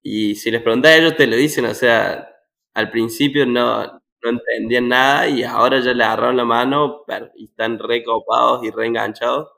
Y 0.00 0.36
si 0.36 0.52
les 0.52 0.62
preguntas 0.62 0.92
a 0.92 0.96
ellos, 0.96 1.16
te 1.16 1.26
lo 1.26 1.34
dicen, 1.34 1.64
o 1.64 1.74
sea, 1.74 2.28
al 2.74 2.90
principio 2.92 3.46
no, 3.46 3.84
no 3.84 4.30
entendían 4.30 4.88
nada 4.88 5.28
y 5.28 5.42
ahora 5.42 5.80
ya 5.80 5.92
le 5.92 6.04
agarraron 6.04 6.36
la 6.36 6.44
mano 6.44 7.04
y 7.34 7.46
están 7.46 7.80
recopados 7.80 8.62
y 8.64 8.70
reenganchados, 8.70 9.48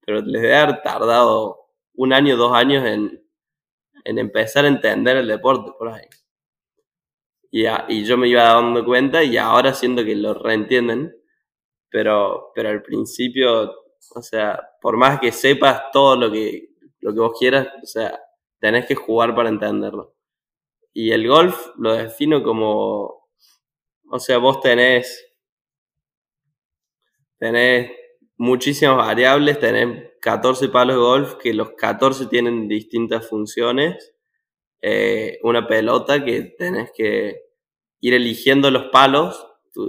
pero 0.00 0.20
les 0.20 0.42
debe 0.42 0.56
haber 0.56 0.82
tardado 0.82 1.59
un 2.00 2.12
año, 2.12 2.36
dos 2.36 2.52
años 2.54 2.84
en, 2.86 3.22
en 4.04 4.18
empezar 4.18 4.64
a 4.64 4.68
entender 4.68 5.18
el 5.18 5.28
deporte 5.28 5.72
por 5.78 5.88
ahí. 5.88 6.06
Y, 7.50 7.66
y, 7.88 8.04
yo 8.04 8.16
me 8.16 8.28
iba 8.28 8.44
dando 8.44 8.84
cuenta 8.84 9.24
y 9.24 9.36
ahora 9.36 9.74
siento 9.74 10.04
que 10.04 10.14
lo 10.14 10.34
reentienden, 10.34 11.12
pero, 11.90 12.52
pero 12.54 12.68
al 12.68 12.82
principio, 12.82 13.72
o 14.14 14.22
sea, 14.22 14.60
por 14.80 14.96
más 14.96 15.20
que 15.20 15.32
sepas 15.32 15.90
todo 15.92 16.16
lo 16.16 16.30
que, 16.30 16.68
lo 17.00 17.12
que 17.12 17.20
vos 17.20 17.32
quieras, 17.38 17.68
o 17.82 17.86
sea, 17.86 18.18
tenés 18.60 18.86
que 18.86 18.94
jugar 18.94 19.34
para 19.34 19.48
entenderlo. 19.48 20.14
Y 20.92 21.12
el 21.12 21.26
golf 21.28 21.68
lo 21.76 21.94
defino 21.94 22.42
como 22.42 23.20
o 24.12 24.18
sea, 24.18 24.38
vos 24.38 24.60
tenés, 24.60 25.24
tenés 27.38 27.92
muchísimas 28.36 28.96
variables, 28.96 29.60
tenés 29.60 30.09
14 30.20 30.68
palos 30.68 30.96
de 30.96 31.02
golf 31.02 31.34
que 31.36 31.54
los 31.54 31.72
14 31.72 32.26
tienen 32.26 32.68
distintas 32.68 33.28
funciones. 33.28 34.14
Eh, 34.82 35.38
una 35.42 35.66
pelota 35.66 36.24
que 36.24 36.42
tenés 36.42 36.90
que 36.94 37.42
ir 38.00 38.14
eligiendo 38.14 38.70
los 38.70 38.84
palos, 38.90 39.46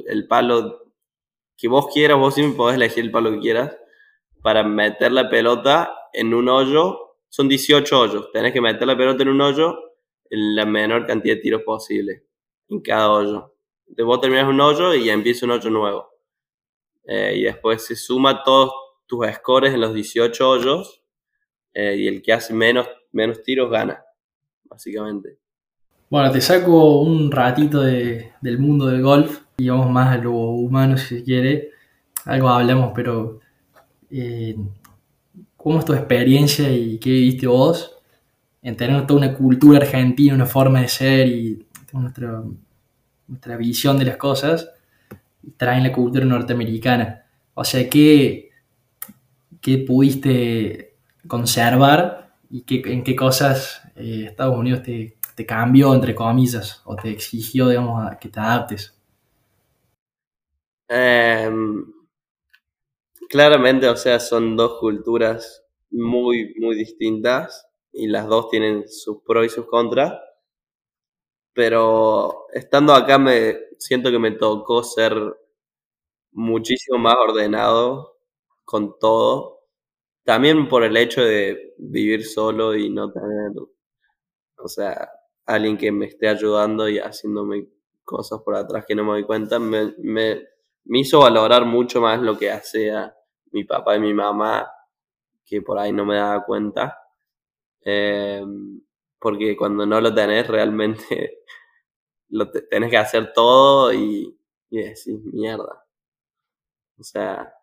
el 0.08 0.28
palo 0.28 0.94
que 1.58 1.67
vos 1.67 1.88
quieras, 1.94 2.17
vos 2.17 2.34
siempre 2.34 2.58
podés 2.58 2.76
elegir 2.76 3.04
el 3.06 3.12
palo 3.12 3.32
que 3.32 3.39
quieras, 3.39 3.78
para 4.41 4.63
meter 4.63 5.12
la 5.12 5.30
pelota 5.30 5.94
en 6.13 6.34
un 6.34 6.50
hoyo. 6.50 7.17
Son 7.30 7.48
18 7.48 8.00
hoyos, 8.00 8.32
tenés 8.32 8.52
que 8.52 8.62
meter 8.62 8.88
la 8.88 8.98
pelota 8.98 9.24
en 9.24 9.30
un 9.30 9.41
hoyo 9.41 9.78
en 10.30 10.56
la 10.56 10.65
menor 10.65 11.06
cantidad 11.06 11.36
de 11.36 11.41
tiros 11.41 11.62
posible 11.63 12.26
en 12.70 12.82
cada 12.82 13.12
hoyo 13.12 13.52
de 13.96 14.04
vos 14.04 14.22
terminas 14.22 14.48
un 14.48 14.60
hoyo 14.62 14.94
y 14.94 15.10
empieza 15.10 15.46
un 15.46 15.52
hoyo 15.52 15.70
nuevo. 15.70 16.10
Eh, 17.04 17.34
y 17.38 17.44
después 17.44 17.86
se 17.86 17.96
suma 17.96 18.44
todos 18.44 18.72
tus 19.12 19.28
scores 19.36 19.74
en 19.74 19.82
los 19.82 19.93
18 19.93 20.50
hoyos 20.50 21.04
eh, 21.74 21.97
y 21.97 22.08
el 22.08 22.21
que 22.21 22.32
hace 22.32 22.54
menos, 22.54 22.88
menos 23.12 23.43
tiros 23.43 23.69
gana, 23.69 24.02
básicamente. 24.63 25.38
Bueno, 26.10 26.32
te 26.32 26.39
saco 26.39 27.02
un 27.02 27.30
ratito 27.30 27.82
de, 27.82 28.32
del 28.39 28.58
mundo 28.58 28.88
del 28.88 29.02
golf 29.02 29.41
y 29.58 29.67
vamos 29.67 29.89
más 29.89 30.17
a 30.17 30.17
lo 30.17 30.32
humano 30.32 30.95
si 30.95 31.17
se 31.17 31.24
quiere. 31.26 31.71
Algo 32.24 32.47
hablamos, 32.47 32.93
pero 32.95 33.41
eh, 34.10 34.56
¿cómo 35.58 35.80
es 35.80 35.86
tu 35.86 35.93
experiencia 35.93 36.71
y 36.71 36.97
qué 36.97 37.10
viste 37.10 37.47
vos 37.47 37.97
en 38.62 38.78
tener 38.78 39.06
toda 39.06 39.19
una 39.19 39.34
cultura 39.36 39.80
argentina, 39.80 40.34
una 40.36 40.45
forma 40.45 40.80
de 40.80 40.88
ser 40.88 41.28
y 41.28 41.65
nuestra 41.91 42.41
nuestra 43.28 43.56
visión 43.58 43.97
de 43.97 44.06
las 44.06 44.17
cosas 44.17 44.69
traen 45.58 45.84
la 45.84 45.93
cultura 45.93 46.26
norteamericana. 46.26 47.26
O 47.54 47.63
sea, 47.63 47.89
¿qué, 47.89 48.50
qué 49.62 49.78
pudiste 49.80 50.97
conservar 51.28 52.36
y 52.50 52.63
qué, 52.63 52.82
en 52.86 53.04
qué 53.04 53.15
cosas 53.15 53.82
eh, 53.95 54.26
Estados 54.30 54.58
Unidos 54.58 54.84
te, 54.84 55.17
te, 55.36 55.45
cambió, 55.45 55.93
entre 55.93 56.15
comillas, 56.15 56.82
o 56.86 56.95
te 56.95 57.10
exigió, 57.12 57.69
digamos, 57.69 58.15
que 58.19 58.30
te 58.30 58.39
adaptes? 58.39 58.93
Em, 60.89 61.86
claramente, 63.30 63.88
o 63.88 63.95
sea, 63.95 64.19
son 64.19 64.56
dos 64.56 64.80
culturas 64.80 65.63
muy, 65.89 66.54
muy 66.60 66.76
distintas 66.76 67.67
y 67.93 68.08
las 68.08 68.28
dos 68.28 68.50
tienen 68.50 68.88
sus 68.89 69.21
pros 69.24 69.45
y 69.45 69.50
sus 69.50 69.65
contras. 69.67 70.13
pero 71.54 72.47
estando 72.54 72.93
acá 72.93 73.17
me 73.17 73.56
siento 73.78 74.12
que 74.12 74.19
me 74.19 74.32
tocó 74.32 74.84
ser 74.84 75.13
muchísimo 76.32 76.97
más 76.97 77.15
ordenado 77.17 78.17
con 78.65 78.97
todo. 79.00 79.62
También 80.24 80.67
por 80.69 80.84
el 80.84 80.97
hecho 80.97 81.21
de 81.21 81.74
vivir 81.78 82.26
solo 82.26 82.76
y 82.76 82.89
no 82.89 83.12
tener, 83.12 83.52
o 84.58 84.67
sea, 84.67 85.10
alguien 85.45 85.78
que 85.78 85.91
me 85.91 86.06
esté 86.06 86.28
ayudando 86.28 86.88
y 86.89 87.00
haciéndome 87.00 87.67
cosas 88.04 88.41
por 88.41 88.56
atrás 88.56 88.86
que 88.88 88.95
no 88.95 89.04
me 89.04 89.12
doy 89.12 89.26
cuenta, 89.26 89.60
me, 89.60 89.93
me, 90.00 90.47
hizo 90.86 91.19
valorar 91.19 91.65
mucho 91.65 92.02
más 92.02 92.21
lo 92.21 92.38
que 92.38 92.52
hacía 92.52 93.15
mi 93.52 93.63
papá 93.63 93.95
y 93.95 94.00
mi 94.00 94.13
mamá, 94.13 94.69
que 95.45 95.62
por 95.62 95.80
ahí 95.80 95.91
no 95.91 96.06
me 96.06 96.15
daba 96.17 96.43
cuenta. 96.45 96.97
Eh, 97.84 98.43
porque 99.19 99.56
cuando 99.58 99.86
no 99.86 100.02
lo 100.02 100.13
tenés, 100.13 100.47
realmente 100.47 101.43
lo 102.30 102.50
tenés 102.52 102.89
que 102.89 102.97
hacer 102.97 103.34
todo 103.34 103.93
y, 103.93 104.38
y 104.69 104.78
decís, 104.78 105.19
mierda. 105.32 105.86
O 106.97 107.04
sea, 107.04 107.54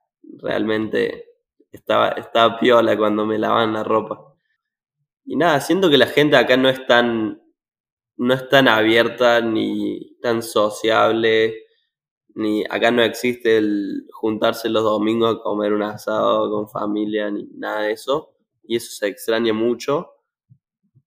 realmente 0.41 1.27
estaba, 1.73 2.09
estaba 2.11 2.59
piola 2.59 2.97
cuando 2.97 3.27
me 3.27 3.39
lavaban 3.39 3.73
la 3.73 3.85
ropa. 3.85 4.35
Y 5.25 5.37
nada, 5.37 5.61
siento 5.61 5.91
que 5.91 5.99
la 5.99 6.07
gente 6.07 6.37
acá 6.37 6.57
no 6.57 6.69
es 6.69 6.87
tan, 6.87 7.43
no 8.17 8.35
es 8.35 8.49
tan 8.49 8.69
abierta 8.69 9.41
ni 9.41 10.17
tan 10.21 10.43
sociable, 10.43 11.67
ni 12.35 12.65
acá 12.65 12.91
no 12.91 13.03
existe 13.03 13.59
el 13.59 14.07
juntarse 14.13 14.69
los 14.69 14.85
domingos 14.85 15.37
a 15.37 15.43
comer 15.43 15.73
un 15.73 15.83
asado 15.83 16.51
con 16.51 16.69
familia, 16.69 17.31
ni 17.31 17.45
nada 17.55 17.83
de 17.83 17.93
eso. 17.93 18.35
Y 18.65 18.77
eso 18.77 18.91
se 18.93 19.09
extraña 19.09 19.53
mucho. 19.53 20.13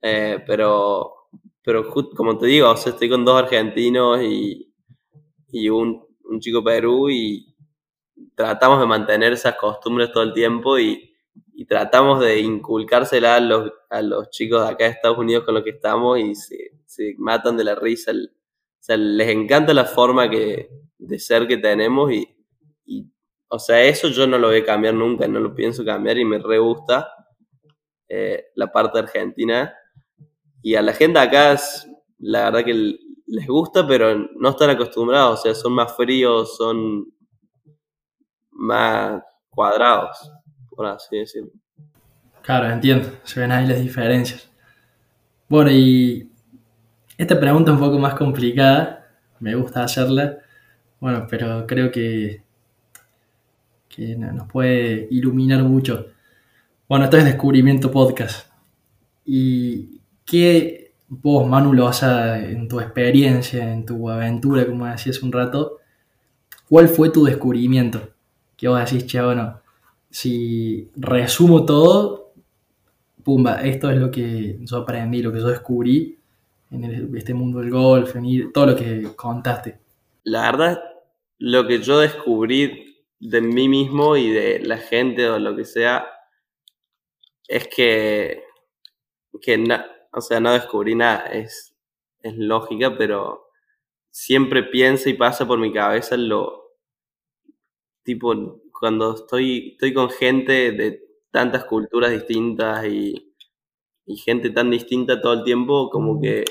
Eh, 0.01 0.43
pero, 0.45 1.29
pero 1.63 1.89
como 2.15 2.37
te 2.37 2.47
digo, 2.47 2.69
o 2.69 2.77
sea, 2.77 2.91
estoy 2.93 3.09
con 3.09 3.23
dos 3.23 3.41
argentinos 3.41 4.21
y, 4.21 4.73
y 5.51 5.69
un, 5.69 6.05
un 6.25 6.39
chico 6.39 6.63
Perú 6.63 7.09
y 7.09 7.50
tratamos 8.35 8.79
de 8.79 8.85
mantener 8.85 9.33
esas 9.33 9.55
costumbres 9.55 10.11
todo 10.11 10.23
el 10.23 10.33
tiempo 10.33 10.79
y, 10.79 11.07
tratamos 11.67 12.19
de 12.19 12.39
inculcársela 12.39 13.35
a 13.35 13.39
los, 13.39 13.71
a 13.91 14.01
los 14.01 14.31
chicos 14.31 14.63
de 14.65 14.71
acá 14.71 14.85
de 14.85 14.89
Estados 14.89 15.19
Unidos 15.19 15.43
con 15.45 15.53
los 15.53 15.63
que 15.63 15.69
estamos 15.69 16.17
y 16.17 16.33
se, 16.33 16.71
se 16.87 17.13
matan 17.19 17.55
de 17.55 17.63
la 17.63 17.75
risa. 17.75 18.11
O 18.11 18.15
sea, 18.79 18.97
les 18.97 19.29
encanta 19.29 19.71
la 19.71 19.85
forma 19.85 20.27
que, 20.27 20.71
de 20.97 21.19
ser 21.19 21.47
que 21.47 21.57
tenemos 21.57 22.11
y, 22.11 22.27
y, 22.85 23.05
o 23.47 23.59
sea, 23.59 23.83
eso 23.83 24.07
yo 24.07 24.25
no 24.25 24.39
lo 24.39 24.47
voy 24.47 24.57
a 24.57 24.65
cambiar 24.65 24.95
nunca, 24.95 25.27
no 25.27 25.39
lo 25.39 25.53
pienso 25.53 25.85
cambiar 25.85 26.17
y 26.17 26.25
me 26.25 26.39
re 26.39 26.57
gusta 26.57 27.11
eh, 28.13 28.47
la 28.55 28.71
parte 28.71 28.99
argentina. 28.99 29.73
Y 30.61 30.75
a 30.75 30.81
la 30.81 30.93
gente 30.93 31.17
acá, 31.17 31.53
es, 31.53 31.87
la 32.19 32.45
verdad 32.45 32.65
que 32.65 32.97
les 33.27 33.47
gusta, 33.47 33.87
pero 33.87 34.13
no 34.35 34.49
están 34.49 34.69
acostumbrados, 34.69 35.39
o 35.39 35.43
sea, 35.43 35.55
son 35.55 35.71
más 35.73 35.95
fríos, 35.95 36.57
son 36.57 37.05
más 38.51 39.23
cuadrados, 39.49 40.31
por 40.69 40.85
así 40.85 41.17
decirlo. 41.17 41.51
Claro, 42.41 42.69
entiendo, 42.71 43.09
se 43.23 43.39
ven 43.39 43.51
ahí 43.51 43.67
las 43.67 43.79
diferencias. 43.79 44.49
Bueno, 45.47 45.69
y 45.71 46.31
esta 47.17 47.39
pregunta 47.39 47.71
un 47.71 47.79
poco 47.79 47.99
más 47.99 48.15
complicada, 48.15 49.09
me 49.39 49.55
gusta 49.55 49.83
hacerla, 49.83 50.37
bueno, 50.99 51.27
pero 51.29 51.65
creo 51.67 51.91
que, 51.91 52.43
que 53.89 54.15
nos 54.15 54.47
puede 54.47 55.07
iluminar 55.11 55.63
mucho. 55.63 56.07
Bueno, 56.87 57.05
esto 57.05 57.17
es 57.17 57.25
Descubrimiento 57.25 57.91
Podcast. 57.91 58.49
¿Y 59.25 60.01
qué 60.25 60.93
vos, 61.07 61.47
Manu 61.47 61.73
Loza, 61.73 62.39
en 62.39 62.67
tu 62.67 62.79
experiencia, 62.79 63.71
en 63.71 63.85
tu 63.85 64.09
aventura, 64.09 64.65
como 64.65 64.85
decías 64.85 65.21
un 65.21 65.31
rato, 65.31 65.79
cuál 66.69 66.87
fue 66.87 67.09
tu 67.09 67.25
descubrimiento? 67.25 68.10
Que 68.61 68.67
vos 68.67 68.79
decís, 68.79 69.07
che, 69.07 69.19
bueno, 69.19 69.59
si 70.07 70.91
resumo 70.95 71.65
todo, 71.65 72.33
pumba, 73.23 73.63
esto 73.63 73.89
es 73.89 73.97
lo 73.97 74.11
que 74.11 74.59
yo 74.61 74.77
aprendí, 74.77 75.23
lo 75.23 75.31
que 75.31 75.39
yo 75.39 75.47
descubrí 75.47 76.19
en 76.69 77.15
este 77.17 77.33
mundo 77.33 77.59
del 77.59 77.71
golf, 77.71 78.15
en 78.15 78.53
todo 78.53 78.67
lo 78.67 78.75
que 78.75 79.15
contaste. 79.15 79.79
La 80.25 80.43
verdad, 80.43 80.79
lo 81.39 81.65
que 81.65 81.81
yo 81.81 81.99
descubrí 82.01 83.03
de 83.19 83.41
mí 83.41 83.67
mismo 83.67 84.15
y 84.15 84.29
de 84.29 84.59
la 84.59 84.77
gente 84.77 85.27
o 85.27 85.39
lo 85.39 85.55
que 85.55 85.65
sea, 85.65 86.05
es 87.47 87.67
que, 87.67 88.43
que 89.41 89.65
o 90.11 90.21
sea, 90.21 90.39
no 90.39 90.53
descubrí 90.53 90.93
nada, 90.93 91.25
es, 91.31 91.73
es 92.21 92.37
lógica, 92.37 92.95
pero 92.95 93.49
siempre 94.11 94.61
piensa 94.61 95.09
y 95.09 95.15
pasa 95.15 95.47
por 95.47 95.57
mi 95.57 95.73
cabeza 95.73 96.15
lo, 96.15 96.60
tipo, 98.03 98.61
cuando 98.77 99.15
estoy, 99.15 99.71
estoy 99.73 99.93
con 99.93 100.09
gente 100.09 100.71
de 100.71 101.01
tantas 101.31 101.65
culturas 101.65 102.11
distintas 102.11 102.85
y, 102.85 103.33
y 104.05 104.17
gente 104.17 104.49
tan 104.49 104.69
distinta 104.69 105.21
todo 105.21 105.33
el 105.33 105.43
tiempo, 105.43 105.89
como 105.89 106.19
que 106.19 106.43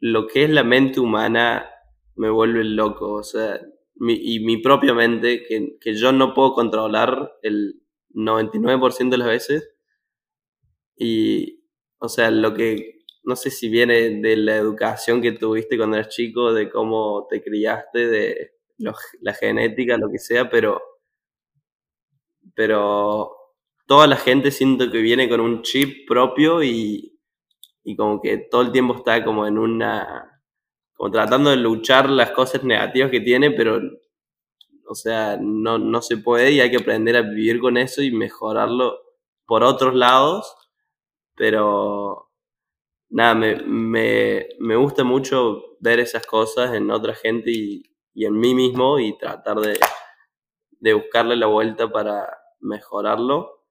lo 0.00 0.26
que 0.26 0.44
es 0.44 0.50
la 0.50 0.64
mente 0.64 1.00
humana 1.00 1.68
me 2.16 2.30
vuelve 2.30 2.64
loco. 2.64 3.12
O 3.12 3.22
sea, 3.22 3.60
mi, 3.96 4.14
y 4.14 4.40
mi 4.40 4.58
propia 4.58 4.94
mente, 4.94 5.42
que, 5.42 5.76
que, 5.80 5.94
yo 5.94 6.12
no 6.12 6.34
puedo 6.34 6.52
controlar 6.54 7.38
el 7.42 7.82
99% 8.14 9.10
de 9.10 9.18
las 9.18 9.28
veces. 9.28 9.70
Y, 10.96 11.64
o 11.98 12.08
sea, 12.08 12.30
lo 12.30 12.54
que, 12.54 13.00
no 13.24 13.36
sé 13.36 13.50
si 13.50 13.68
viene 13.68 14.20
de 14.20 14.36
la 14.36 14.56
educación 14.56 15.20
que 15.20 15.32
tuviste 15.32 15.76
cuando 15.76 15.96
eras 15.96 16.08
chico, 16.14 16.52
de 16.52 16.70
cómo 16.70 17.26
te 17.28 17.42
criaste, 17.42 18.06
de 18.06 18.55
la 18.78 19.34
genética, 19.34 19.96
lo 19.96 20.10
que 20.10 20.18
sea, 20.18 20.50
pero, 20.50 20.82
pero 22.54 23.32
toda 23.86 24.06
la 24.06 24.16
gente 24.16 24.50
siento 24.50 24.90
que 24.90 24.98
viene 24.98 25.28
con 25.28 25.40
un 25.40 25.62
chip 25.62 26.08
propio 26.08 26.62
y, 26.62 27.18
y 27.84 27.96
como 27.96 28.20
que 28.20 28.38
todo 28.50 28.62
el 28.62 28.72
tiempo 28.72 28.96
está 28.96 29.24
como 29.24 29.46
en 29.46 29.58
una 29.58 30.32
como 30.94 31.10
tratando 31.10 31.50
de 31.50 31.56
luchar 31.56 32.08
las 32.08 32.30
cosas 32.30 32.64
negativas 32.64 33.10
que 33.10 33.20
tiene, 33.20 33.50
pero, 33.50 33.78
o 34.88 34.94
sea, 34.94 35.38
no, 35.40 35.78
no 35.78 36.00
se 36.02 36.16
puede 36.16 36.52
y 36.52 36.60
hay 36.60 36.70
que 36.70 36.78
aprender 36.78 37.16
a 37.16 37.22
vivir 37.22 37.60
con 37.60 37.76
eso 37.76 38.02
y 38.02 38.10
mejorarlo 38.10 38.98
por 39.46 39.62
otros 39.62 39.94
lados, 39.94 40.54
pero 41.34 42.30
nada, 43.10 43.34
me, 43.34 43.56
me, 43.62 44.48
me 44.58 44.76
gusta 44.76 45.04
mucho 45.04 45.76
ver 45.80 46.00
esas 46.00 46.26
cosas 46.26 46.74
en 46.74 46.90
otra 46.90 47.14
gente 47.14 47.50
y, 47.50 47.82
y 48.16 48.24
en 48.24 48.40
mí 48.40 48.54
mismo 48.54 48.98
y 48.98 49.16
tratar 49.18 49.58
de, 49.58 49.78
de 50.80 50.94
buscarle 50.94 51.36
la 51.36 51.46
vuelta 51.46 51.86
para 51.92 52.26
mejorarlo. 52.60 53.66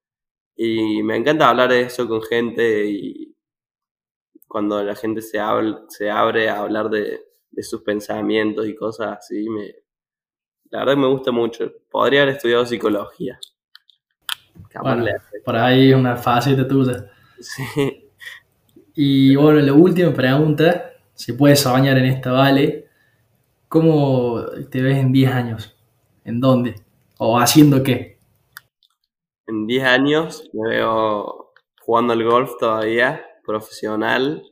Y 0.56 1.02
me 1.02 1.18
encanta 1.18 1.50
hablar 1.50 1.72
de 1.72 1.82
eso 1.82 2.08
con 2.08 2.22
gente 2.22 2.86
y, 2.86 3.36
cuando 4.48 4.84
la 4.84 4.96
gente 4.96 5.24
se, 5.24 5.40
se 5.90 6.12
abre 6.12 6.48
a 6.48 6.60
hablar 6.60 6.90
de, 6.90 7.22
sus 7.58 7.82
pensamientos 7.82 8.68
y 8.68 8.76
cosas 8.76 9.18
así, 9.18 9.50
me, 9.50 9.74
la 10.70 10.80
verdad 10.80 10.98
me 10.98 11.08
gusta 11.08 11.32
mucho. 11.32 11.72
Podría 11.90 12.22
haber 12.22 12.36
estudiado 12.36 12.68
psicología. 12.68 13.40
Bueno, 14.80 15.06
por 15.44 15.56
ahí 15.56 15.92
una 15.92 16.18
fácil 16.18 16.56
de 16.56 16.66
tuya. 16.66 17.12
Sí. 17.40 18.12
Y 18.94 19.36
bueno, 19.36 19.60
la 19.60 19.74
última 19.74 20.14
pregunta, 20.14 20.92
si 21.14 21.34
puedes 21.34 21.62
soñar 21.62 21.98
en 21.98 22.06
esta, 22.06 22.32
vale. 22.32 22.85
¿Cómo 23.68 24.46
te 24.70 24.82
ves 24.82 24.98
en 24.98 25.12
10 25.12 25.32
años? 25.32 25.76
¿En 26.24 26.40
dónde? 26.40 26.76
¿O 27.18 27.40
haciendo 27.40 27.82
qué? 27.82 28.20
En 29.48 29.66
10 29.66 29.84
años 29.84 30.50
me 30.54 30.70
veo 30.70 31.54
jugando 31.82 32.14
al 32.14 32.24
golf 32.24 32.52
todavía, 32.60 33.26
profesional 33.44 34.44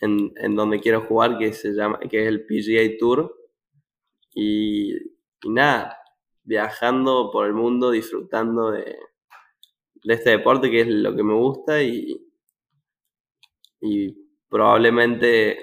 en, 0.00 0.32
en, 0.36 0.56
donde 0.56 0.80
quiero 0.80 1.02
jugar, 1.02 1.36
que 1.38 1.52
se 1.52 1.72
llama, 1.72 1.98
que 1.98 2.22
es 2.22 2.28
el 2.28 2.46
PGA 2.46 2.96
Tour. 2.98 3.36
Y, 4.34 4.94
y 5.42 5.50
nada, 5.50 5.98
viajando 6.42 7.30
por 7.30 7.46
el 7.46 7.52
mundo, 7.52 7.90
disfrutando 7.90 8.70
de, 8.70 8.96
de, 10.04 10.14
este 10.14 10.30
deporte 10.30 10.70
que 10.70 10.82
es 10.82 10.88
lo 10.88 11.14
que 11.14 11.22
me 11.22 11.34
gusta 11.34 11.82
y, 11.82 12.26
y 13.82 14.12
probablemente, 14.48 15.58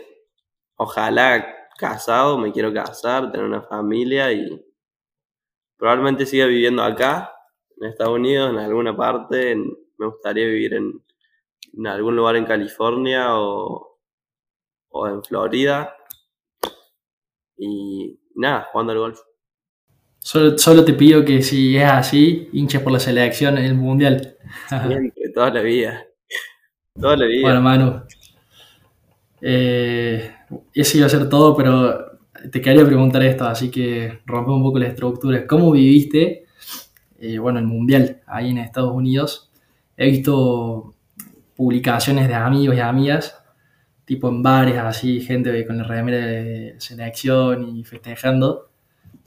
ojalá 0.75 1.56
casado, 1.77 2.37
me 2.37 2.51
quiero 2.51 2.73
casar, 2.73 3.31
tener 3.31 3.45
una 3.45 3.61
familia 3.61 4.31
y 4.31 4.65
probablemente 5.77 6.25
siga 6.25 6.45
viviendo 6.45 6.83
acá, 6.83 7.31
en 7.79 7.89
Estados 7.89 8.15
Unidos, 8.15 8.49
en 8.51 8.57
alguna 8.57 8.95
parte, 8.95 9.55
me 9.55 10.05
gustaría 10.07 10.45
vivir 10.45 10.73
en, 10.73 11.03
en 11.77 11.87
algún 11.87 12.15
lugar 12.15 12.35
en 12.35 12.45
California 12.45 13.37
o, 13.37 13.99
o 14.89 15.07
en 15.07 15.23
Florida. 15.23 15.93
Y 17.57 18.19
nada, 18.35 18.67
jugando 18.71 18.93
al 18.93 18.99
golf. 18.99 19.19
Solo, 20.19 20.57
solo 20.57 20.83
te 20.83 20.93
pido 20.93 21.23
que 21.23 21.41
si 21.41 21.77
es 21.77 21.89
así, 21.89 22.49
hinches 22.51 22.81
por 22.81 22.91
la 22.91 22.99
selección 22.99 23.57
en 23.57 23.65
el 23.65 23.75
mundial. 23.75 24.37
Siempre, 24.67 25.13
toda 25.33 25.51
la 25.51 25.61
vida. 25.61 26.05
Toda 26.99 27.15
la 27.15 27.25
vida. 27.25 27.41
Bueno, 27.41 27.61
Manu. 27.61 28.03
Eh, 29.41 30.35
eso 30.73 30.97
iba 30.97 31.07
a 31.07 31.09
ser 31.09 31.29
todo, 31.29 31.55
pero 31.55 32.19
te 32.51 32.61
quería 32.61 32.85
preguntar 32.85 33.23
esto, 33.23 33.45
así 33.45 33.69
que 33.69 34.19
rompe 34.25 34.51
un 34.51 34.63
poco 34.63 34.79
la 34.79 34.87
estructura. 34.87 35.45
¿Cómo 35.47 35.71
viviste, 35.71 36.45
eh, 37.19 37.37
bueno, 37.39 37.59
el 37.59 37.65
Mundial 37.65 38.21
ahí 38.27 38.51
en 38.51 38.59
Estados 38.59 38.93
Unidos? 38.93 39.51
He 39.95 40.09
visto 40.09 40.93
publicaciones 41.55 42.27
de 42.27 42.35
amigos 42.35 42.75
y 42.75 42.79
amigas, 42.79 43.43
tipo 44.05 44.29
en 44.29 44.43
bares, 44.43 44.77
así, 44.77 45.19
gente 45.21 45.65
con 45.65 45.79
la 45.79 45.83
remera 45.83 46.17
de 46.17 46.75
selección 46.77 47.75
y 47.75 47.83
festejando. 47.83 48.69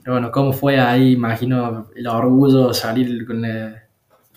Pero 0.02 0.14
bueno, 0.14 0.30
¿cómo 0.30 0.52
fue 0.52 0.80
ahí? 0.80 1.12
Imagino 1.12 1.90
el 1.94 2.06
orgullo 2.06 2.72
salir 2.72 3.26
con 3.26 3.42
la, 3.42 3.84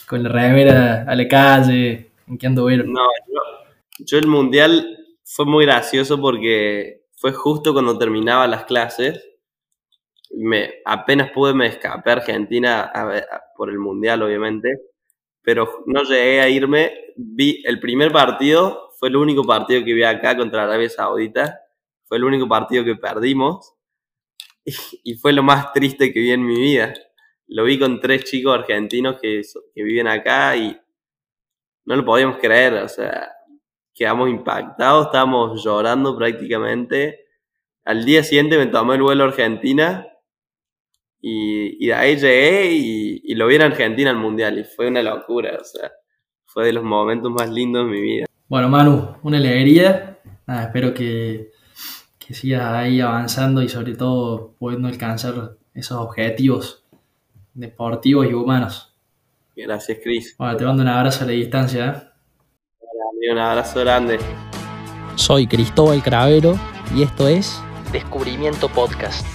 con 0.07 0.23
la 0.23 0.29
remera 0.29 1.05
a 1.07 1.15
la 1.15 1.27
calle, 1.27 2.11
¿en 2.27 2.37
qué 2.37 2.47
anduvieron? 2.47 2.91
No, 2.91 3.01
yo, 3.27 4.05
yo 4.05 4.17
el 4.17 4.27
mundial 4.27 4.92
fue 5.35 5.45
muy 5.45 5.65
gracioso 5.65 6.21
porque 6.21 7.07
fue 7.15 7.33
justo 7.33 7.73
cuando 7.73 7.97
terminaba 7.97 8.45
las 8.45 8.65
clases. 8.65 9.19
Me, 10.29 10.75
apenas 10.85 11.31
pude 11.31 11.55
me 11.55 11.65
escapé 11.65 12.11
a 12.11 12.13
Argentina 12.13 12.91
por 13.57 13.71
el 13.71 13.79
mundial, 13.79 14.21
obviamente, 14.21 14.69
pero 15.41 15.83
no 15.87 16.03
llegué 16.03 16.39
a 16.39 16.49
irme. 16.49 16.93
Vi 17.15 17.63
el 17.65 17.79
primer 17.79 18.11
partido, 18.11 18.91
fue 18.99 19.09
el 19.09 19.15
único 19.15 19.43
partido 19.43 19.83
que 19.83 19.93
vi 19.93 20.03
acá 20.03 20.37
contra 20.37 20.63
Arabia 20.65 20.89
Saudita, 20.89 21.59
fue 22.03 22.17
el 22.17 22.25
único 22.25 22.47
partido 22.47 22.83
que 22.83 22.95
perdimos 22.95 23.73
y 24.65 25.15
fue 25.15 25.33
lo 25.33 25.41
más 25.41 25.73
triste 25.73 26.13
que 26.13 26.19
vi 26.19 26.31
en 26.31 26.45
mi 26.45 26.59
vida. 26.59 26.93
Lo 27.47 27.63
vi 27.63 27.79
con 27.79 27.99
tres 27.99 28.23
chicos 28.25 28.53
argentinos 28.53 29.19
que, 29.19 29.41
que 29.73 29.83
viven 29.83 30.07
acá 30.07 30.55
y 30.55 30.79
no 31.85 31.95
lo 31.95 32.05
podíamos 32.05 32.37
creer, 32.37 32.75
o 32.75 32.87
sea, 32.87 33.31
quedamos 33.93 34.29
impactados, 34.29 35.07
estábamos 35.07 35.63
llorando 35.63 36.17
prácticamente. 36.17 37.25
Al 37.85 38.05
día 38.05 38.23
siguiente 38.23 38.57
me 38.57 38.67
tomé 38.67 38.95
el 38.95 39.03
vuelo 39.03 39.23
a 39.23 39.27
Argentina 39.27 40.07
y, 41.21 41.83
y 41.83 41.87
de 41.87 41.93
ahí 41.93 42.15
llegué 42.15 42.71
y, 42.71 43.21
y 43.23 43.35
lo 43.35 43.47
vi 43.47 43.55
en 43.55 43.61
Argentina 43.63 44.09
al 44.09 44.17
Mundial 44.17 44.59
y 44.59 44.63
fue 44.63 44.87
una 44.87 45.03
locura, 45.03 45.57
o 45.59 45.63
sea, 45.63 45.91
fue 46.45 46.65
de 46.65 46.73
los 46.73 46.83
momentos 46.83 47.31
más 47.31 47.49
lindos 47.49 47.85
de 47.85 47.91
mi 47.91 48.01
vida. 48.01 48.25
Bueno, 48.47 48.69
Manu, 48.69 49.15
una 49.23 49.37
alegría. 49.37 50.19
Nada, 50.45 50.63
espero 50.63 50.93
que, 50.93 51.51
que 52.19 52.33
sigas 52.33 52.71
ahí 52.73 53.01
avanzando 53.01 53.61
y 53.61 53.69
sobre 53.69 53.95
todo 53.95 54.53
pudiendo 54.59 54.87
alcanzar 54.87 55.57
esos 55.73 55.97
objetivos 55.97 56.85
deportivos 57.53 58.27
y 58.29 58.33
humanos. 58.33 58.95
Gracias, 59.55 59.99
Chris. 60.03 60.35
Bueno, 60.37 60.57
te 60.57 60.65
mando 60.65 60.83
un 60.83 60.89
abrazo 60.89 61.23
a 61.23 61.27
la 61.27 61.33
distancia. 61.33 61.89
¿eh? 61.89 62.12
Un 63.31 63.37
abrazo 63.37 63.79
grande. 63.79 64.19
Soy 65.15 65.47
Cristóbal 65.47 66.03
Cravero 66.03 66.59
y 66.93 67.03
esto 67.03 67.27
es 67.27 67.61
Descubrimiento 67.93 68.67
Podcast. 68.67 69.25